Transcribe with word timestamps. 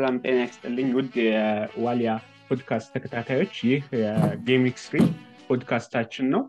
ሰላም 0.00 0.18
ጤና 0.22 0.36
ይስጥልኝ 0.42 0.86
ውድ 0.96 1.14
የዋሊያ 1.22 2.10
ፖድካስት 2.46 2.88
ተከታታዮች፣ 2.94 3.54
ይህ 3.66 3.82
የ 4.00 4.15
Gameweek 4.15 4.76
three 4.84 4.94
ፖድካስታችን 5.48 6.26
ነው። 6.34 6.42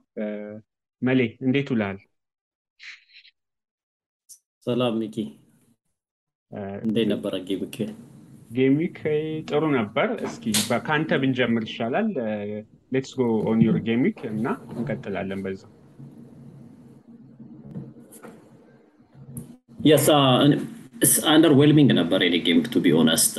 መሌ 1.02 1.20
እንዴት 1.46 1.70
ውለሃል? 1.74 1.98
ሰላም 4.68 4.94
ሚኪ፣ 5.02 5.16
እንዴት 6.86 7.08
ነበረ 7.14 7.34
gameweek? 7.50 7.76
Gameweek 8.52 8.98
ጥሩ 9.50 9.64
ነበር። 9.78 10.08
እስኪ 10.28 10.46
ከአንተ 10.88 11.20
ብንጀምር 11.24 11.66
ይሻላል። 11.70 12.10
Let's 12.94 13.14
go 13.20 13.28
on 13.50 13.62
your 13.68 13.80
gameweek 13.88 14.22
እና 14.32 14.48
እንቀጥላለን 14.76 15.42
በዛ 15.46 15.62
Yes 19.86 20.08
underwhelming 21.32 21.92
ነበር 22.00 22.20
የኔ 22.26 22.38
game 22.46 22.58
to 22.66 22.80
be 22.84 22.92
honest 22.98 23.36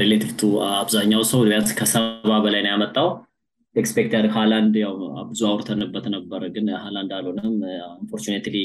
relative 0.00 0.30
to 0.40 0.44
አብዛኛው 0.72 1.22
ሰው 1.30 1.40
ቢያንስ 1.46 1.70
ከሰባ 1.78 2.30
በላይ 2.44 2.62
ነው 2.64 2.70
ያመጣው. 2.72 3.08
expect 3.76 4.12
ያደርግ 4.16 4.32
ሃላንድ 4.36 4.74
ያው 4.82 4.94
ብዙ 5.30 5.40
አውርተንበት 5.50 6.06
ነበር 6.14 6.42
ግን 6.54 6.66
ሃላንድ 6.84 7.10
አልሆነም። 7.16 7.56
Unfortunately 7.90 8.56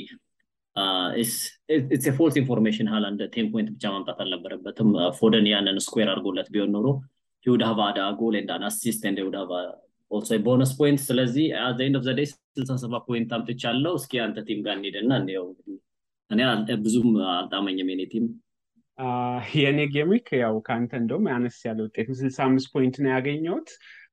it's 1.15 2.07
false 2.17 2.35
information 2.41 2.89
ሃላንድ 2.93 3.21
ten 3.33 3.47
point 3.53 3.69
ብቻ 3.75 3.83
ማምጣት 3.95 4.19
አልነበረበትም። 4.25 4.89
ፎደን 5.19 5.47
ያንን 5.51 5.79
square 5.87 6.09
አድርጎለት 6.13 6.49
ቢሆን 6.55 6.71
ኖሮ 6.77 6.87
have 7.65 7.79
had 7.87 7.99
a 8.19 8.22
goal 8.22 8.35
assist 8.69 9.03
and 9.09 9.19
have 9.41 9.51
also 10.11 10.37
bonus 10.45 10.71
point 10.79 11.01
ስለዚህ 11.07 11.45
at 11.65 11.79
end 11.85 11.97
of 11.99 12.05
the 12.07 12.13
day 12.17 12.27
ስልሳ 12.31 12.71
ሰባ 12.81 12.95
point 13.07 13.29
አምጥቻለሁ። 13.35 13.93
እስኪ 13.99 14.13
አንተ 14.23 14.39
team 14.47 14.59
ጋር 14.65 14.75
እንሂድና 14.77 15.11
እንየው 15.21 15.45
እንግዲህ 15.49 15.77
እኔ 16.31 16.41
ብዙም 16.83 17.09
አልጣመኝም 17.33 17.89
የኔ 17.91 18.03
team። 18.11 18.25
የእኔ 19.55 19.79
gameweek 19.93 20.27
ያው 20.41 20.55
ከአንተ 20.65 20.91
እንደውም 20.99 21.25
ያነስ 21.31 21.57
ያለ 21.67 21.79
ውጤት 21.85 22.09
ስልሳ 22.19 22.39
አምስት 22.47 22.69
point 22.73 22.95
ነው 23.03 23.11
ያገኘሁት። 23.13 23.69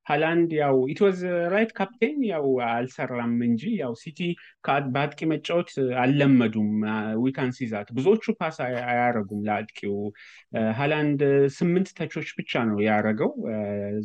ሃላንድ 0.09 0.51
ያው 0.57 0.75
it 0.91 1.02
was 1.02 1.19
right 1.53 1.71
captain 1.77 2.19
ያው 2.29 2.45
አልሰራም 2.67 3.33
እንጂ 3.47 3.63
ያው 3.81 3.91
ሲቲ 4.01 4.19
በአጥቂ 4.93 5.19
መጫወት 5.31 5.71
አልለመዱም። 6.03 6.69
we 7.23 7.34
can 7.34 7.51
see 7.57 7.71
that 7.71 7.89
ብዙዎቹ 7.97 8.33
pass 8.39 8.57
አያረጉም 8.65 9.43
ለአጥቂው። 9.47 9.97
ሃላንድ 10.79 11.21
ስምንት 11.57 11.89
touch 11.99 12.17
ኦች 12.17 12.31
ብቻ 12.39 12.63
ነው 12.69 12.79
ያረገው። 12.87 13.31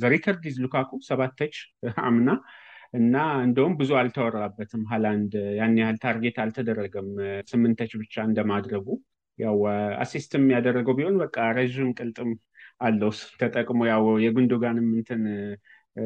the 0.03 0.17
record 0.17 0.45
is 0.49 0.65
ሉካኩ 0.65 1.01
ሰባት 1.09 1.35
touch 1.41 1.57
አምና 2.05 2.29
እና 2.95 3.15
እንደውም 3.45 3.75
ብዙ 3.79 3.91
አልተወራበትም። 4.01 4.83
ሃላንድ 4.91 5.33
ያን 5.59 5.75
ያህል 5.81 5.97
target 6.03 6.37
አልተደረገም። 6.43 7.09
ስምንት 7.51 7.77
touch 7.77 7.93
ብቻ 8.03 8.15
እንደማድረጉ 8.29 8.87
ያው 9.39 9.57
assist 10.03 10.34
ም 10.34 10.45
ያደረገው 10.55 10.95
ቢሆን 10.99 11.17
በቃ 11.23 11.37
ረዥም 11.57 11.91
ቅልጥም 11.99 12.31
አለው። 12.81 13.11
ተጠቅሞ 13.41 13.81
ያው 13.91 14.05
የጉንዶጋንም 14.25 14.89
እንትን 14.99 15.23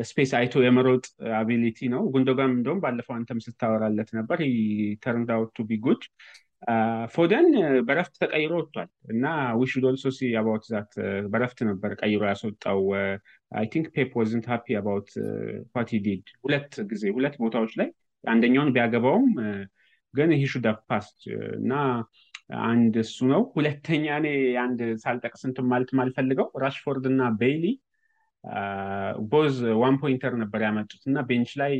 space 0.04 0.32
አይቶ 0.38 0.54
የመሮጥ 0.64 1.04
ability 1.38 1.78
ነው። 1.92 2.02
ጉንዶጋን 2.14 2.52
እንደውም 2.56 2.82
ባለፈው 2.82 3.14
አንተም 3.18 3.38
ስታወራለት 3.44 4.10
ነበር። 4.18 4.40
turned 5.04 5.30
out 5.36 5.56
ፎደን 7.12 7.46
በረፍት 7.86 8.14
ተቀይሮ 8.22 8.52
ወጥቷል 8.58 8.88
እና 9.12 9.24
we 9.60 9.66
should 9.66 9.84
also 9.88 10.10
see 10.16 10.30
about 10.40 10.64
that 10.70 10.92
በረፍት 11.32 11.58
ነበር 11.68 11.90
ቀይሮ 12.00 12.22
ያስወጣው 12.30 12.80
I 13.52 13.66
think 13.72 13.86
ፔፕ 13.94 14.10
wasn't 14.20 14.46
happy 14.52 14.76
about 14.80 15.10
what 15.76 15.90
did 16.06 16.24
ሁለት 16.44 16.72
ጊዜ 16.90 17.04
ሁለት 17.16 17.36
ቦታዎች 17.42 17.72
ላይ 17.80 17.88
አንደኛውን 18.24 18.72
ቢያገባውም 18.74 19.28
ግን 20.14 20.30
he 20.34 20.44
should 20.52 20.66
passed 20.90 21.20
እና 21.58 21.72
አንድ 22.68 22.94
እሱ 23.02 23.16
ነው። 23.32 23.42
ሁለተኛ 23.56 24.04
እኔ 24.20 24.28
አንድ 24.62 24.80
ሳልጠቅስ 25.02 25.42
እንትን 25.48 25.66
ማለት 25.72 25.90
ማልፈልገው 25.98 26.46
ራሽፎርድ 26.62 27.04
እና 27.10 27.22
ቤይሊ 27.40 27.64
both 29.30 29.56
one 29.80 29.96
pointer 30.02 30.34
ነበር 30.42 30.60
ያመጡት 30.66 31.02
እና 31.06 31.20
bench 31.30 31.50
ላይ 31.60 31.74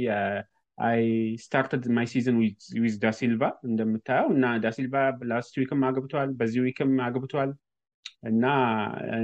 I 0.79 1.01
started 1.45 1.85
my 1.97 2.07
season 2.07 2.37
with 2.83 2.95
ዳሲልቫ 3.05 3.43
እንደምታየው 3.69 4.29
እና 4.35 4.47
ዳሲልቫ 4.65 4.95
last 5.31 5.55
week 5.61 5.74
ም 5.74 5.81
አግብቷል 5.89 6.31
በዚህ 6.41 6.61
week 6.67 6.84
ም 6.84 6.93
አግብቷል 7.07 7.51
እና 8.23 8.45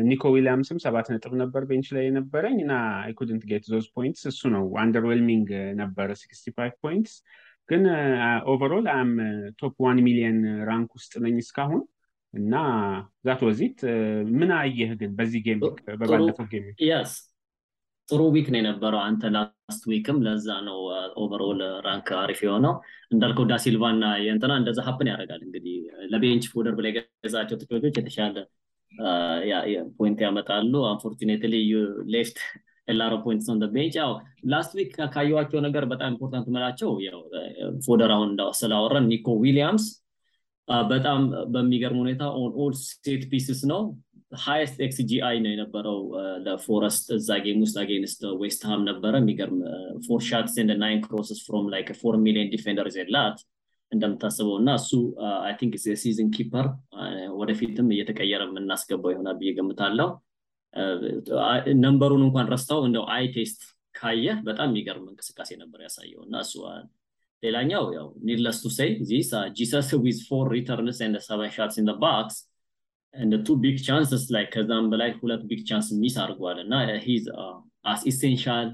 ኒኮ 0.02 0.32
ዊሊያምስም 0.34 0.78
ሰባት 0.84 1.06
ነጥብ 1.12 1.32
ነበር 1.42 1.62
bench 1.70 1.88
ላይ 1.96 2.04
የነበረኝ 2.06 2.58
እና 2.64 2.74
I 3.00 3.12
couldn't 3.18 3.44
get 3.50 3.64
those 3.70 3.86
points 3.96 4.24
እሱ 4.30 4.50
ነው 4.54 4.66
underwhelming 4.82 5.50
ነበረ 5.74 6.16
sixty 6.20 6.54
five 6.56 6.74
points 6.84 7.16
ግን 7.68 7.84
overall 8.52 8.86
I'm 8.94 9.12
top 9.60 9.76
one 9.84 10.00
million 10.06 10.40
rank 10.64 10.90
ውስጥ 10.98 11.12
ነኝ 11.24 11.36
እስካሁን 11.44 11.82
እና 12.34 12.54
that 13.26 13.42
was 13.48 13.66
it 13.66 13.78
ምን 14.38 14.50
አየህ 14.58 14.90
ግን 15.00 15.12
በዚህ 15.18 15.42
game 15.46 15.60
በባለፈው 15.92 16.46
game 16.52 16.66
ጥሩ 18.08 18.22
week 18.34 18.46
ነው 18.52 18.58
የነበረው 18.60 19.00
አንተ 19.02 19.30
last 19.34 19.82
week 19.90 20.09
ም 20.09 20.18
ለዛ 20.24 20.46
ነው 20.66 20.78
overall 21.22 21.60
rank 21.86 22.08
አሪፍ 22.18 22.40
የሆነው። 22.44 22.74
እንዳልከው 23.10 23.46
ዳሲልቫ 23.50 23.84
እና 23.94 24.06
የእንትና 24.24 24.52
እንደዛ 24.60 24.80
happen 24.88 25.10
ያደርጋል 25.12 25.40
እንግዲህ 25.46 25.76
ለ 26.12 26.22
bench 26.22 26.46
fodder 26.52 26.74
ብላ 26.78 26.88
የገዛቸው 26.90 27.58
ተጫዋቾች 27.62 27.96
የተሻለ 28.00 28.36
point 29.98 30.20
ያመጣሉ። 30.24 30.72
Unfortunately 30.90 31.54
left 32.14 32.38
a 32.88 32.94
lot 32.94 33.12
of 33.24 33.30
points 33.30 33.48
on 33.48 33.60
bench 33.74 33.94
ያው 34.00 34.10
last 34.52 34.72
week 34.78 34.94
ካየዋቸው 35.14 35.60
ነገር 35.66 35.84
በጣም 35.92 36.10
important 36.12 36.48
ምላቸው 36.50 36.90
fodder 37.86 38.10
አሁን 38.16 38.30
ስላወረን 38.58 39.06
ኒኮ 39.12 39.28
ዊሊያምስ 39.42 39.86
በጣም 40.88 41.22
በሚገርም 41.54 42.00
ሁኔታ 42.02 42.24
on 42.38 42.52
all 42.62 42.74
set 42.82 43.24
pieces 43.30 43.62
ነው። 43.72 43.80
Highest 44.42 44.78
xGI 44.86 45.36
ነው 45.42 45.50
የነበረው። 45.52 45.98
ለፎረስት 46.46 47.06
እዛ 47.16 47.36
game 47.44 47.58
ውስጥ 47.64 47.76
against 47.82 48.22
ዌስትሃም 48.40 48.80
ነበረ። 48.88 49.14
የሚገርም 49.20 49.58
four 50.06 50.22
shots 50.28 50.56
and 50.62 50.72
nine 50.82 51.02
crosses 51.04 51.40
from 51.46 51.66
like 51.74 51.90
four 52.00 52.16
million 52.24 52.50
defender 52.54 52.88
የላት 52.96 53.38
እንደምታስበው 53.94 54.56
እና 54.60 54.70
እሱ 54.80 54.90
I 55.46 55.52
think 55.60 55.74
የ 55.88 55.98
season 55.98 56.28
keeper 56.36 56.66
ወደፊትም 57.40 57.88
እየተቀየረ 57.94 58.42
የምናስገባው 58.48 59.12
ይሆናል 59.14 59.36
ብዬ 59.40 59.52
ገምታለው 59.58 60.10
ነንበሩን 61.82 62.22
እንኳን 62.26 62.48
ረስታው 62.54 62.80
እንደው 62.86 63.04
eye 63.16 63.24
test 63.34 63.60
ካየ 63.94 64.26
በጣም 64.48 64.68
የሚገርም 64.70 65.06
እንቅስቃሴ 65.10 65.50
ነበር 65.60 65.80
ያሳየው 65.86 66.22
እና 66.26 66.36
እሱ 66.46 66.54
ሌላኛው 67.42 67.84
ያው 67.96 68.06
needless 68.28 68.58
to 68.62 68.70
say 68.76 68.90
this 69.08 69.30
ጂሰስ 69.58 69.88
with 70.04 70.18
four 70.28 70.46
returns 70.54 70.98
and 71.06 71.16
seven 71.26 71.52
shots 71.56 71.78
in 71.80 71.88
box 72.02 72.36
እንደ 73.14 73.34
two 73.46 73.56
big 73.62 73.76
chances 73.86 74.24
ላይ 74.34 74.44
ከዛም 74.54 74.86
በላይ 74.92 75.10
ሁለት 75.18 75.42
big 75.50 75.60
chance 75.68 75.88
miss 76.00 76.16
አድርጓል 76.22 76.58
እና 76.64 76.74
he's 77.06 77.26
as 77.84 78.02
essential 78.12 78.68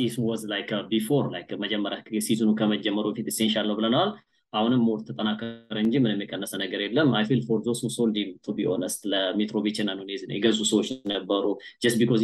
It 0.00 0.14
was 0.24 0.42
like 0.50 0.70
before 0.90 1.24
like 1.32 1.50
መጀመሪያ 1.62 1.98
season 2.26 2.44
ኑ 2.44 2.50
ከመጀመሩ 2.58 3.04
በፊት 3.10 3.28
essential 3.32 3.66
ነው 3.70 3.76
ብለናል። 3.78 4.10
አሁንም 4.52 4.82
more 4.86 4.98
ተጠናከረ 5.06 5.76
እንጂ 5.82 5.94
ምንም 6.02 6.20
የቀነሰ 6.24 6.52
ነገር 6.62 6.80
የለም። 6.84 7.08
I 7.18 7.24
feel 7.28 7.40
for 7.46 7.60
those 7.66 7.80
sold 7.94 8.16
to 8.44 8.54
be 8.56 8.66
honest 8.74 9.00
ለሚትሮቪች 9.12 9.78
እና 9.82 9.92
ኑኔዝ 9.98 10.22
የገዙ 10.34 10.58
ሰዎች 10.70 10.88
ነበሩ። 11.12 11.44
just 11.82 11.98
because 12.02 12.22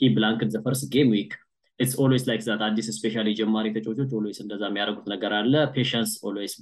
he 0.00 0.08
blanked 0.16 0.50
the 0.54 0.60
first 0.64 0.86
game 0.94 1.10
week 1.14 1.32
it's 1.80 1.94
always 2.02 2.24
like 2.28 2.40
that 2.46 2.60
አዲስ 2.66 2.88
especially 2.96 3.28
ጀማሪ 3.38 3.66
ተጫዋቾች 3.76 4.10
always 4.18 4.38
እንደዛ 4.42 4.62
የሚያደርጉት 4.70 5.06
ነገር 5.12 5.32
አለ። 5.38 5.54
patience 5.74 6.10
always 6.28 6.54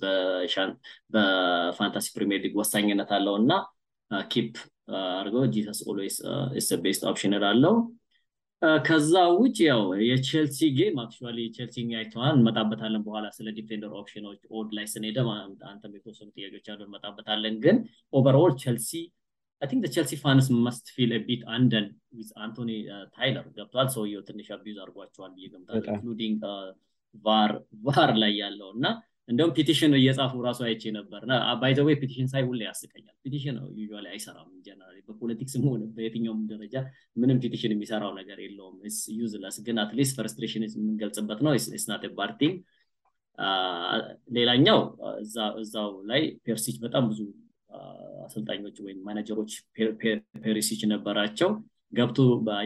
በ 1.15 1.35
fantasy 1.35 2.07
ፕሪሚየር 2.17 2.43
ሊግ 2.45 2.55
ወሳኝነት 2.61 3.11
አለው 3.17 3.35
እና 3.41 3.53
keep 4.31 4.55
አድርገው 5.15 5.45
ጂሰስ 5.55 5.81
always 5.91 6.17
is 6.61 6.69
best 6.85 7.03
option 7.11 7.35
አለው 7.51 7.75
ከዛ 8.87 9.13
ውጭ 9.37 9.57
ያው 9.65 9.81
የቼልሲ 10.09 10.59
game 10.77 10.97
actually 11.03 11.39
ቼልሲ 11.55 11.77
አይተዋል። 11.99 12.35
እንመጣበታለን 12.35 13.03
በኋላ 13.07 13.27
ስለ 13.37 13.49
defender 13.57 13.93
option 14.01 14.25
ኖች 14.25 14.41
odd 14.53 14.69
ላይ 14.77 14.87
ስንሄደ 14.93 15.19
አንተም 15.71 15.95
የተወሰኑ 15.97 16.29
ጥያቄዎች 16.37 16.69
አሉ 16.73 16.81
እንመጣበታለን። 16.87 17.57
ግን 17.65 17.79
overall 18.13 18.55
ቼልሲ 18.63 18.91
I 19.63 19.69
think 19.71 19.85
ቼልሲ 19.95 20.15
fans 20.23 20.47
must 20.65 20.87
feel 20.95 21.13
bit 21.27 21.43
undone 21.55 21.87
with 22.17 22.31
አንቶኒ 22.45 22.71
ቴይለር 23.17 23.47
ገብቷል። 23.57 23.89
ሰውየው 23.95 24.23
ትንሽ 24.29 24.49
abuse 24.57 24.79
አድርጓቸዋል 24.85 25.33
ብዬ 25.37 25.49
ገምታለሁ 25.53 25.85
including 25.91 26.41
VAR 27.89 28.11
ላይ 28.17 28.33
ያለው 28.43 28.71
እና 28.77 28.87
እንደውም 29.29 29.53
petition 29.57 29.93
እየጻፉ 29.99 30.33
ራሱ 30.47 30.61
አይቼ 30.67 30.93
ነበር። 30.97 31.21
by 31.61 31.72
the 31.72 31.89
way 32.01 32.09
petition 32.09 32.29
ሳይ 32.33 32.43
ሁሌ 32.49 32.61
ያስቀኛል። 32.67 33.15
petition 33.25 33.57
usually 33.77 34.07
አይሰራም 34.13 34.49
generally 34.67 34.97
በ 35.09 35.18
politics 35.18 35.56
ም 35.56 35.65
ሆነ 35.69 35.83
በየትኛውም 35.97 36.41
ደረጃ 36.51 36.75
ምንም 37.17 37.41
petition 37.45 37.75
የሚሰራው 37.75 38.13
ነገር 38.21 38.39
የለውም። 38.45 38.77
useless 39.19 39.59
ግን 39.67 39.79
at 39.83 39.93
least 39.93 40.17
frustration 40.19 40.65
የምንገልጽበት 40.69 41.41
ነው። 41.47 41.53
ስናት 41.77 42.05
ባርቲንግ 42.19 42.57
ሌላኛው 44.37 44.81
እዛው 45.63 45.91
ላይ 46.11 46.23
ፔርሲች 46.45 46.77
በጣም 46.83 47.05
ብዙ 47.11 47.21
አሰልጣኞች 48.27 48.77
ወይም 48.85 48.99
ማኔጀሮች 49.07 49.53
ፔሪሲች 50.43 50.83
ነበራቸው። 50.93 51.51
ገብቶ 51.93 52.19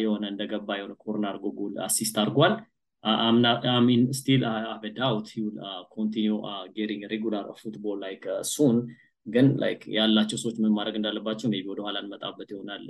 የሆነ 0.02 0.24
እንደገባ 0.32 0.68
የሆነ 0.78 0.94
corner 1.02 1.30
አድርጎ 1.30 1.46
ጎል 1.58 1.76
assist 1.86 2.16
አድርጓል 2.22 2.52
I'm 3.06 3.40
not. 3.40 3.64
I 3.66 3.80
mean, 3.80 4.12
still, 4.12 4.44
I 4.44 4.60
have 4.62 4.82
a 4.82 4.90
doubt 4.90 5.28
he 5.28 5.42
will 5.42 5.60
uh, 5.62 5.84
continue 5.88 6.42
uh, 6.42 6.64
getting 6.68 7.02
regular 7.10 7.44
football 7.54 7.98
like 7.98 8.26
uh, 8.28 8.42
soon. 8.44 8.78
ግን 9.26 9.46
like 9.62 9.80
ያላቸው 9.94 10.38
ሰዎች 10.40 10.56
ምን 10.62 10.72
ማድረግ 10.74 10.96
እንዳለባቸው 10.98 11.48
ቢ 11.52 11.62
ወደኋላ 11.70 11.96
እንመጣበት 12.02 12.48
ይሆናል 12.52 12.82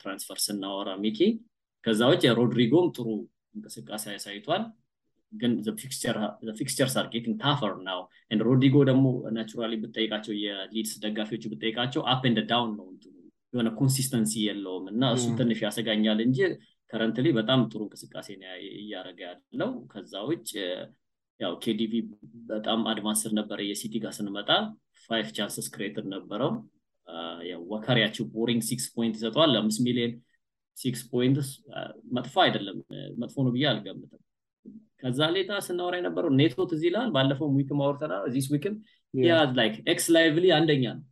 transfer 0.00 0.38
ስናወራ 0.46 0.88
ሚኪ። 1.04 1.18
ከዛ 1.84 2.00
ውጭ 2.10 2.24
ሮድሪጎም 2.38 2.88
ጥሩ 2.96 3.06
እንቅስቃሴ 3.56 4.04
አሳይቷል። 4.16 4.64
ግን 5.32 5.52
fixtures 6.58 6.94
are 7.00 7.06
getting 7.14 7.36
tougher 7.44 7.72
now 7.88 8.00
ሮድሪጎ 8.48 8.76
ደግሞ 8.90 9.06
naturally 9.36 9.74
ብጠይቃቸው 9.84 10.34
የሊድስ 10.44 10.92
ደጋፊዎች 11.04 11.46
ብጠይቃቸው 11.52 12.02
up 12.12 12.22
and 12.30 12.40
down 12.52 12.70
ነው 12.78 12.86
የሆነ 13.54 13.68
consistency 13.80 14.32
የለውም 14.48 14.86
እና 14.92 15.02
እሱ 15.16 15.26
ትንሽ 15.40 15.60
ያሰጋኛል 15.66 16.18
እንጂ 16.26 16.38
currently 16.90 17.26
በጣም 17.38 17.60
ጥሩ 17.70 17.80
እንቅስቃሴ 17.86 18.28
እያደረገ 18.78 19.20
ያለው። 19.26 19.70
ከዛ 19.92 20.12
ውጭ 20.28 20.50
ያው 21.40 21.52
ኬዲቢ 21.64 21.92
በጣም 22.48 22.80
advanced 22.92 23.32
ነበረ። 23.38 23.58
የሲቲ 23.66 23.94
ጋር 24.04 24.12
ስንመጣ 24.18 24.50
five 25.04 25.28
chances 25.36 25.66
created 25.74 26.06
ነበረው። 26.14 26.52
ዎከር 27.70 28.24
ያው 28.32 28.46
boring 28.46 28.62
six 28.68 28.86
point 28.94 29.14
ይሰጠዋል። 29.18 29.52
አምስት 29.60 29.80
ሚሊዮን 29.86 30.14
six 30.76 31.02
point 31.12 31.36
መጥፎ 32.16 32.34
አይደለም። 32.44 32.78
መጥፎ 33.22 33.36
ነው 33.46 33.52
ብዬ 33.54 33.64
አልገምትም። 33.70 34.22
ከዛ 35.00 35.20
ሌታ 35.34 35.52
ስናወራ 35.66 35.94
የነበረው 36.00 36.30
ኔቶ 36.38 36.64
ትዝ 36.70 36.82
ይላል። 36.88 37.10
ባለፈው 37.16 37.48
week 37.58 37.73
ም 37.73 37.80
አውርተናል 37.84 38.24
this 38.34 38.46
week 38.54 38.67
ም 38.67 38.74
like 39.58 39.74
ኤክስ 39.92 40.06
lively 40.16 40.46
አንደኛ 40.58 40.84
ነው። 40.96 41.04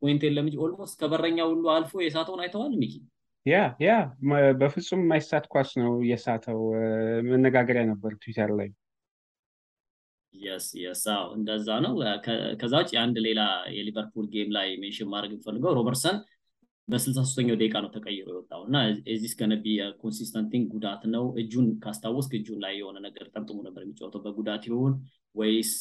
point 0.00 0.22
የለም 0.26 0.46
እንጂ 0.48 0.56
almost 0.64 0.94
ከበረኛ 1.00 1.38
ሁሉ 1.50 1.64
አልፎ 1.74 1.92
የሳተውን 2.04 2.40
አይተዋል 2.44 2.72
ሚኪ 2.80 2.94
yeah 3.46 3.54
yeah 3.80 3.90
በፍጹም 4.60 5.02
የማይሳት 5.02 5.44
ኳስ 5.52 5.70
ነው 5.80 5.92
የሳተው። 6.08 6.58
መነጋገሪያ 7.30 7.84
ነበር 7.90 8.12
ትዊተር 8.20 8.50
ላይ። 8.58 8.68
yes 10.34 10.66
እንደዛ 11.34 11.68
ነው። 11.84 11.94
ከዛ 12.60 12.72
ውጭ 12.82 12.92
አንድ 13.02 13.16
ሌላ 13.26 13.40
የሊቨርፑል 13.76 14.26
game 14.34 14.50
ላይ 14.56 14.68
mention 14.82 15.08
ማድረግ 15.12 15.32
የምፈልገው 15.34 15.74
ሮበርትሰን 15.78 16.18
በስልሳ 16.88 17.18
ሶስተኛው 17.24 17.56
ደቂቃ 17.58 17.76
ነው 17.84 17.90
ተቀይሮ 17.94 18.28
የወጣው 18.30 18.62
እና 18.66 18.76
is 19.12 19.34
it 19.40 19.45
gonna 19.45 19.59
be 19.59 19.64
consistent 20.00 20.43
thing 20.43 20.64
ጉዳት 20.74 21.02
ነው? 21.14 21.24
እጁን 21.40 21.66
ካስታወስክ 21.82 22.32
እጁን 22.38 22.58
ላይ 22.64 22.74
የሆነ 22.78 22.96
ነገር 23.06 23.26
ጠምጥሞ 23.34 23.58
ነበር 23.66 23.82
የሚጫወተው። 23.84 24.22
በጉዳት 24.24 24.64
ይሆን 24.70 24.94
ወይስ 25.34 25.72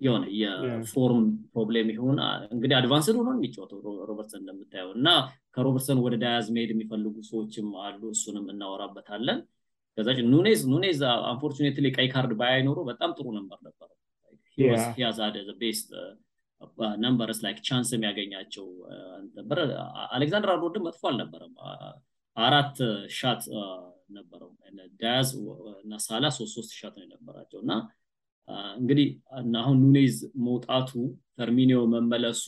የሆነ 0.00 0.24
የ 0.40 0.68
form 0.68 1.24
problem 1.52 1.88
ይሁን 1.94 2.18
እንግዲህ 2.50 2.74
advanced 2.78 3.16
ሆኖ 3.20 3.30
የሚጫወተው 3.36 3.80
ሮበርትሰን 4.08 4.40
እንደምታየው 4.42 4.90
እና 4.96 5.08
ከሮበርትሰን 5.54 5.98
ወደ 6.04 6.14
ዳያዝ 6.22 6.46
መሄድ 6.54 6.70
የሚፈልጉ 6.74 7.14
ሰዎችም 7.30 7.68
አሉ 7.84 8.02
እሱንም 8.14 8.46
እናወራበታለን። 8.54 9.40
ከዛ 9.98 10.08
ኑኔዝ 10.30 10.60
ኑኔዝ 10.72 10.98
unfortunately 11.26 11.86
ቀይ 11.96 12.08
ካርድ 12.12 12.32
ባያይ 12.40 12.65
ኖሮ 12.65 12.78
በጣም 12.90 13.12
ጥሩ 13.18 13.26
ነበር 13.38 13.58
ነበረው 13.62 13.96
he 15.02 15.11
has 15.11 15.23
the 15.23 15.36
best 15.60 15.88
numbers 17.02 17.38
like 17.44 17.58
chance 17.66 17.90
የሚያገኛቸው 17.94 18.66
ነበር 19.38 19.58
አሌክዛንደር 20.14 20.50
አርኖልድም 20.54 20.84
መጥፎ 20.88 21.02
አልነበረም። 21.10 21.54
አራት 22.36 22.76
shot 23.18 23.42
ነበረው። 24.16 24.50
ዳያዝ 25.00 25.30
እና 25.82 25.94
ሳላ 26.04 26.26
ሶስት 26.36 26.52
ሶስት 26.56 26.72
shot 26.78 26.94
ነው 26.98 27.04
የነበራቸው 27.06 27.58
እና 27.64 27.72
እንግዲህ 28.80 29.08
አሁን 29.62 29.76
ኑኔዝ 29.84 30.14
መውጣቱ 30.48 30.90
ፈርሚኒዮ 31.38 31.80
መመለሱ 31.94 32.46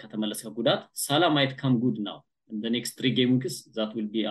ከተመለሰ 0.00 0.42
ጉዳት 0.58 0.82
ሳላ 1.04 1.24
ማየት 1.34 1.52
come 1.60 1.74
good 1.82 1.98
ነው 2.08 2.18
in 2.50 2.56
the 2.56 2.64
next 2.74 2.94
three 2.98 3.08
weeks 3.32 3.56
that 3.76 3.92
will 3.98 4.08
be 4.14 4.24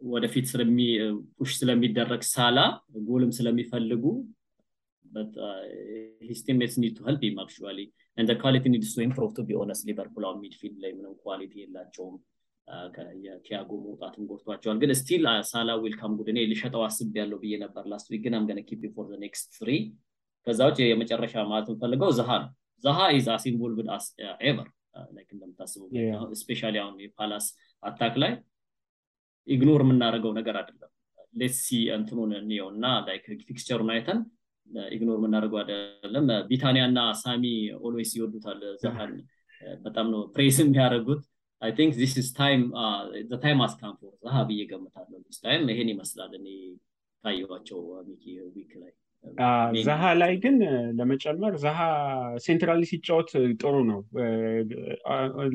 ወደፊት 0.00 0.46
push 1.38 1.52
ስለሚደረግ 1.60 2.22
ሳላ 2.34 2.58
ጎልም 3.10 3.32
ስለሚፈልጉ 3.38 4.04
to 6.96 7.02
help 7.08 7.22
him 7.26 7.36
actually 7.38 7.86
and 8.18 8.28
the 8.28 8.36
quality 8.36 8.68
needs 8.68 8.94
to 8.94 9.00
improve 9.02 9.32
to 9.38 9.42
be 9.48 9.54
honest 9.60 9.82
ሊቨርፑል 9.88 10.24
midfield 10.42 10.78
ላይ 10.84 10.92
ምንም 10.98 11.14
quality 11.24 11.52
የላቸውም 11.62 12.14
የቲያጎ 13.24 13.70
መውጣትም 13.84 14.24
ጎድቷቸዋል። 14.28 14.78
ግን 14.82 14.90
still 15.00 15.24
ሳላ 15.50 15.70
will 15.82 15.97
come 15.97 16.12
good 16.18 16.28
እኔ 16.32 16.40
ልሸጠው 16.50 16.82
አስብ 16.86 17.16
ያለው 17.20 17.38
ብዬ 17.42 17.54
ነበር 17.64 17.84
last 17.92 18.06
week 18.12 18.22
ግን 18.24 18.36
I'm 18.38 18.46
gonna 18.46 18.60
keep 18.68 18.84
for 18.94 19.08
next 19.24 19.48
three 19.56 19.70
ከዛ 20.46 20.60
ውጭ 20.70 20.78
የመጨረሻ 20.84 21.34
ማለት 21.50 21.68
የምፈልገው 21.70 22.10
ዘሃ 22.18 22.30
ነው። 22.42 22.50
ዘሃ 22.84 22.98
is 23.16 23.26
as 23.34 23.44
involved 23.50 23.88
as 23.94 24.06
ever 24.44 24.68
እንደምታስበው 25.26 25.88
especially 26.40 26.76
አሁን 26.82 26.96
የፓላስ 27.04 27.46
attack 27.82 28.16
ላይ 28.22 28.32
ignore 29.48 29.80
የምናደርገው 29.84 30.32
ነገር 30.38 30.56
አይደለም። 30.60 30.90
let's 31.34 31.60
see 31.64 31.78
እንትኑን 31.94 32.32
እንየው 32.38 32.68
እና 32.74 32.86
like 33.06 33.24
fixture 33.48 33.75
ኡን 33.75 33.90
አይተን 33.94 34.18
ignore 34.92 35.16
የምናደርገው 35.20 35.58
አይደለም። 35.62 36.26
ቢታኒያ 36.48 36.84
እና 36.90 37.00
ሳሚ 37.22 37.44
always 37.82 38.12
ይወዱታል 38.18 38.60
ዘሃን 38.82 39.12
በጣም 39.82 40.06
ነው 40.14 40.20
praise 40.34 40.56
የሚያደርጉት 40.62 41.22
I 41.64 41.70
think 41.78 41.92
this 41.98 42.14
is 42.22 42.28
time 42.38 42.62
the 43.28 43.38
time 43.44 43.60
come 43.80 43.94
for 44.00 44.12
ዘሃ 44.24 44.36
ብዬ 44.48 44.62
ገምታለሁ 44.72 45.20
this 45.26 45.38
time 45.44 45.62
ይሄን 45.72 45.90
ይመስላል 45.94 46.32
እኔ 46.40 46.46
ካየኋቸው 47.24 47.80
ሚኪ 48.08 48.24
week 48.50 48.72
ላይ 48.82 48.92
ዛሃ 49.84 50.02
ላይ 50.20 50.32
ግን 50.36 50.56
ለመጨመር 50.98 51.54
ዛሃ 51.56 51.78
centrally 52.36 52.82
ሲጫወት 52.90 53.30
ጥሩ 53.62 53.74
ነው. 53.90 54.00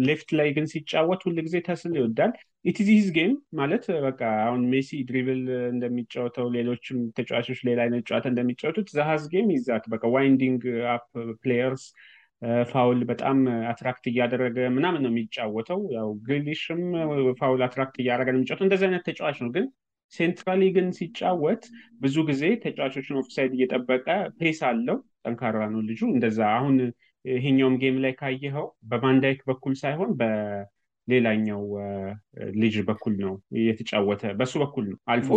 left 0.08 0.30
ላይ 0.40 0.50
ግን 0.56 0.66
ሲጫወት 0.74 1.22
ሁል 1.28 1.38
ጊዜ 1.48 1.58
tussle 1.68 1.94
ይወዳል። 2.00 2.32
it's 2.66 2.90
his 2.90 3.08
game 3.18 3.34
ማለት 3.54 3.86
በቃ 4.08 4.22
አሁን 4.46 4.62
ሜሲ 4.72 5.00
dribble 5.10 5.44
እንደሚጫወተው 5.72 6.48
ሌሎችም 6.50 6.98
ተጫዋቾች 7.20 7.60
ሌላ 7.70 7.80
አይነት 7.86 8.04
ጨዋታ 8.10 8.26
እንደሚጫወቱት 8.34 8.90
ዛሃ's 8.98 9.26
game 9.36 9.50
is 9.58 9.67
that 9.67 9.86
በቃ 9.90 10.04
winding 10.16 10.64
up 10.96 11.08
players 11.44 11.86
foul 12.70 13.00
በጣም 13.10 13.38
attract 13.70 14.06
እያደረገ 14.12 14.58
ምናምን 14.76 15.02
ነው 15.06 15.12
የሚጫወተው። 15.12 15.82
ያው 15.96 16.10
ግሪሊሽም 16.26 16.82
foul 17.40 17.62
attract 17.68 17.96
እያደረገ 18.02 18.30
ነው 18.32 18.40
የሚጫወተው። 18.40 18.68
እንደዚህ 18.68 18.88
አይነት 18.88 19.06
ተጫዋች 19.10 19.38
ነው። 19.44 19.50
ግን 19.56 19.66
centrally 20.14 20.64
ግን 20.76 20.88
ሲጫወት 20.98 21.64
ብዙ 22.02 22.16
ጊዜ 22.30 22.44
ተጫዋቾችን 22.64 23.20
ኦፍሳይድ 23.22 23.52
እየጠበቀ 23.58 24.08
pace 24.40 24.62
አለው። 24.70 24.98
ጠንካራ 25.24 25.58
ነው 25.74 25.82
ልጁ። 25.90 26.02
እንደዛ 26.14 26.40
አሁን 26.56 26.76
ይሄኛውም 27.26 27.76
game 27.82 27.98
ላይ 28.04 28.14
ካየኸው 28.20 28.68
በማንዳይክ 28.90 29.40
በኩል 29.48 29.74
ሳይሆን 29.82 30.12
በሌላኛው 30.20 31.64
ልጅ 32.62 32.76
በኩል 32.90 33.14
ነው 33.24 33.34
እየተጫወተ 33.60 34.24
በሱ 34.40 34.54
በኩል 34.64 34.86
ነው 34.92 35.00
አልፎ 35.12 35.30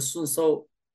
እሱን 0.00 0.26
ሰው 0.34 0.50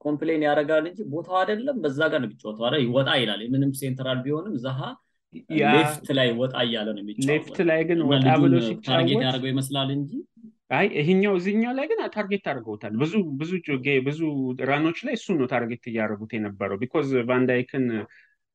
complain 0.06 0.44
ያደርጋል 0.48 0.86
እንጂ 0.90 1.00
ቦታው 1.14 1.38
አይደለም። 1.42 1.78
በዛ 1.84 2.00
ጋር 2.12 2.20
ነው 2.22 2.28
የሚጫወተው። 2.30 2.66
አይደል 2.68 2.84
ይወጣ 2.86 3.10
ይላል። 3.22 3.42
ምንም 3.54 3.72
central 3.82 4.20
ቢሆንም 4.26 4.56
ዛሃ 4.64 4.80
left 5.74 6.08
ላይ 6.18 6.28
ወጣ 6.40 6.56
እያለ 6.66 6.88
ነው 6.96 7.04
left 7.30 7.58
ላይ 7.70 7.82
ግን 7.90 8.00
ወጣ 8.10 8.26
ብሎ 8.44 8.54
target 8.88 9.22
ያደርገው 9.26 9.50
ይመስላል 9.54 9.90
እንጂ 9.96 10.12
አይ 10.74 10.86
ይሄኛው 11.00 11.34
እዚህኛው 11.40 11.74
ላይ 11.78 11.86
ግን 11.90 12.00
target 12.16 12.46
አድርገውታል። 12.52 12.94
ብዙ 13.02 13.14
ብዙ 13.40 13.52
ብዙ 14.08 14.20
run 14.70 14.83
ኖች 14.83 15.00
ላይ 15.08 15.16
እሱ 15.20 15.36
ነው 15.40 15.48
target 15.52 15.84
እያደረጉት 15.92 16.32
የነበረው 16.36 16.80
because 16.84 17.10
ቫንዳይክን 17.30 17.86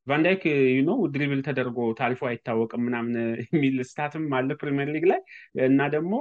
ቫንዳይክ 0.07 0.43
you 0.77 0.83
know 0.83 0.91
dribble 1.15 1.41
ተደርጎ 1.47 1.79
ታልፎ 1.99 2.21
አይታወቅም 2.29 2.83
ምናምን 2.87 3.15
የሚል 3.47 3.77
stat 3.89 4.13
ም 4.13 4.25
አለ 4.39 4.51
ፕሪሚየር 4.61 4.89
ሊግ 4.95 5.05
ላይ። 5.11 5.21
እና 5.67 5.89
ደግሞ 5.95 6.13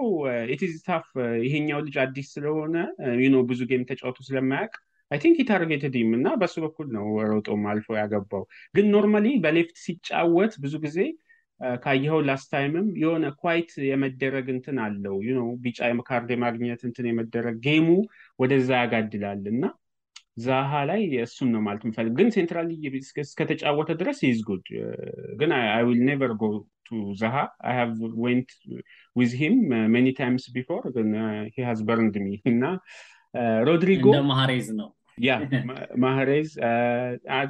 it's 0.54 0.74
tough 0.88 1.06
ይሄኛው 1.46 1.80
ልጅ 1.86 1.96
አዲስ 2.04 2.28
ስለሆነ 2.36 2.76
you 3.24 3.30
know 3.30 3.38
ብዙ 3.50 3.62
game 3.70 3.86
ተጫውቶ 3.92 4.18
ስለማያውቅ 4.30 4.74
I 5.12 5.20
think 5.22 5.38
targeted 5.50 5.96
ም 6.04 6.14
እና 6.18 6.28
በሱ 6.42 6.56
በኩል 6.64 6.88
ነው 6.96 7.06
ሮጦም 7.30 7.64
አልፎ 7.72 7.88
ያገባው። 8.00 8.44
ግን 8.76 8.86
normally 8.94 9.28
በ 9.44 9.55
left 9.55 9.78
ሲጫወት 9.84 10.54
ብዙ 10.64 10.74
ጊዜ 10.86 10.98
ካየኸው 11.82 12.20
last 12.28 12.48
time 12.54 12.77
ም 12.77 12.88
የሆነ 13.02 13.26
quiet 13.42 13.72
የመደረግ 13.88 14.48
እንትን 14.56 14.78
አለው። 14.84 15.16
የቢጫ 15.28 15.80
ካርድ 16.10 16.30
የማግኘት 16.36 16.82
እንትን 16.90 17.06
የመደረግ 17.10 17.56
game 17.66 17.81
ኡ 17.81 17.88
ወደዛ 18.40 18.70
ያጋድላል 18.82 19.44
እና 19.54 19.64
ዛሃ 20.40 20.72
ላይ 20.90 21.02
እሱን 21.24 21.50
ነው 21.54 21.62
ማለት 21.68 21.84
ምፈልግ 21.88 22.14
ግን 22.20 22.28
central 22.36 22.68
እስከተጫወተ 23.24 23.92
ድረስ 24.02 24.20
is 24.28 24.42
good 24.50 24.68
ግን 25.40 25.52
I 25.58 25.84
will 25.88 26.02
never 26.10 26.34
go 26.42 26.48
to 26.86 26.92
ዛሃ። 27.22 27.36
I 27.68 27.76
have 27.80 27.94
went 28.24 28.52
with 29.16 29.32
him 29.40 29.56
many 29.94 30.08
times 30.20 30.46
before 30.56 30.84
ግን 30.96 31.10
he 31.48 31.66
has 31.68 31.82
burned 31.90 32.18
me 32.20 32.38
እና 32.52 32.64
ሮድሪጎ 33.68 34.06
ማህሬዝ 34.30 34.68
ነው 34.78 34.90
yeah 35.18 35.32
ማህሬዝ 36.04 36.50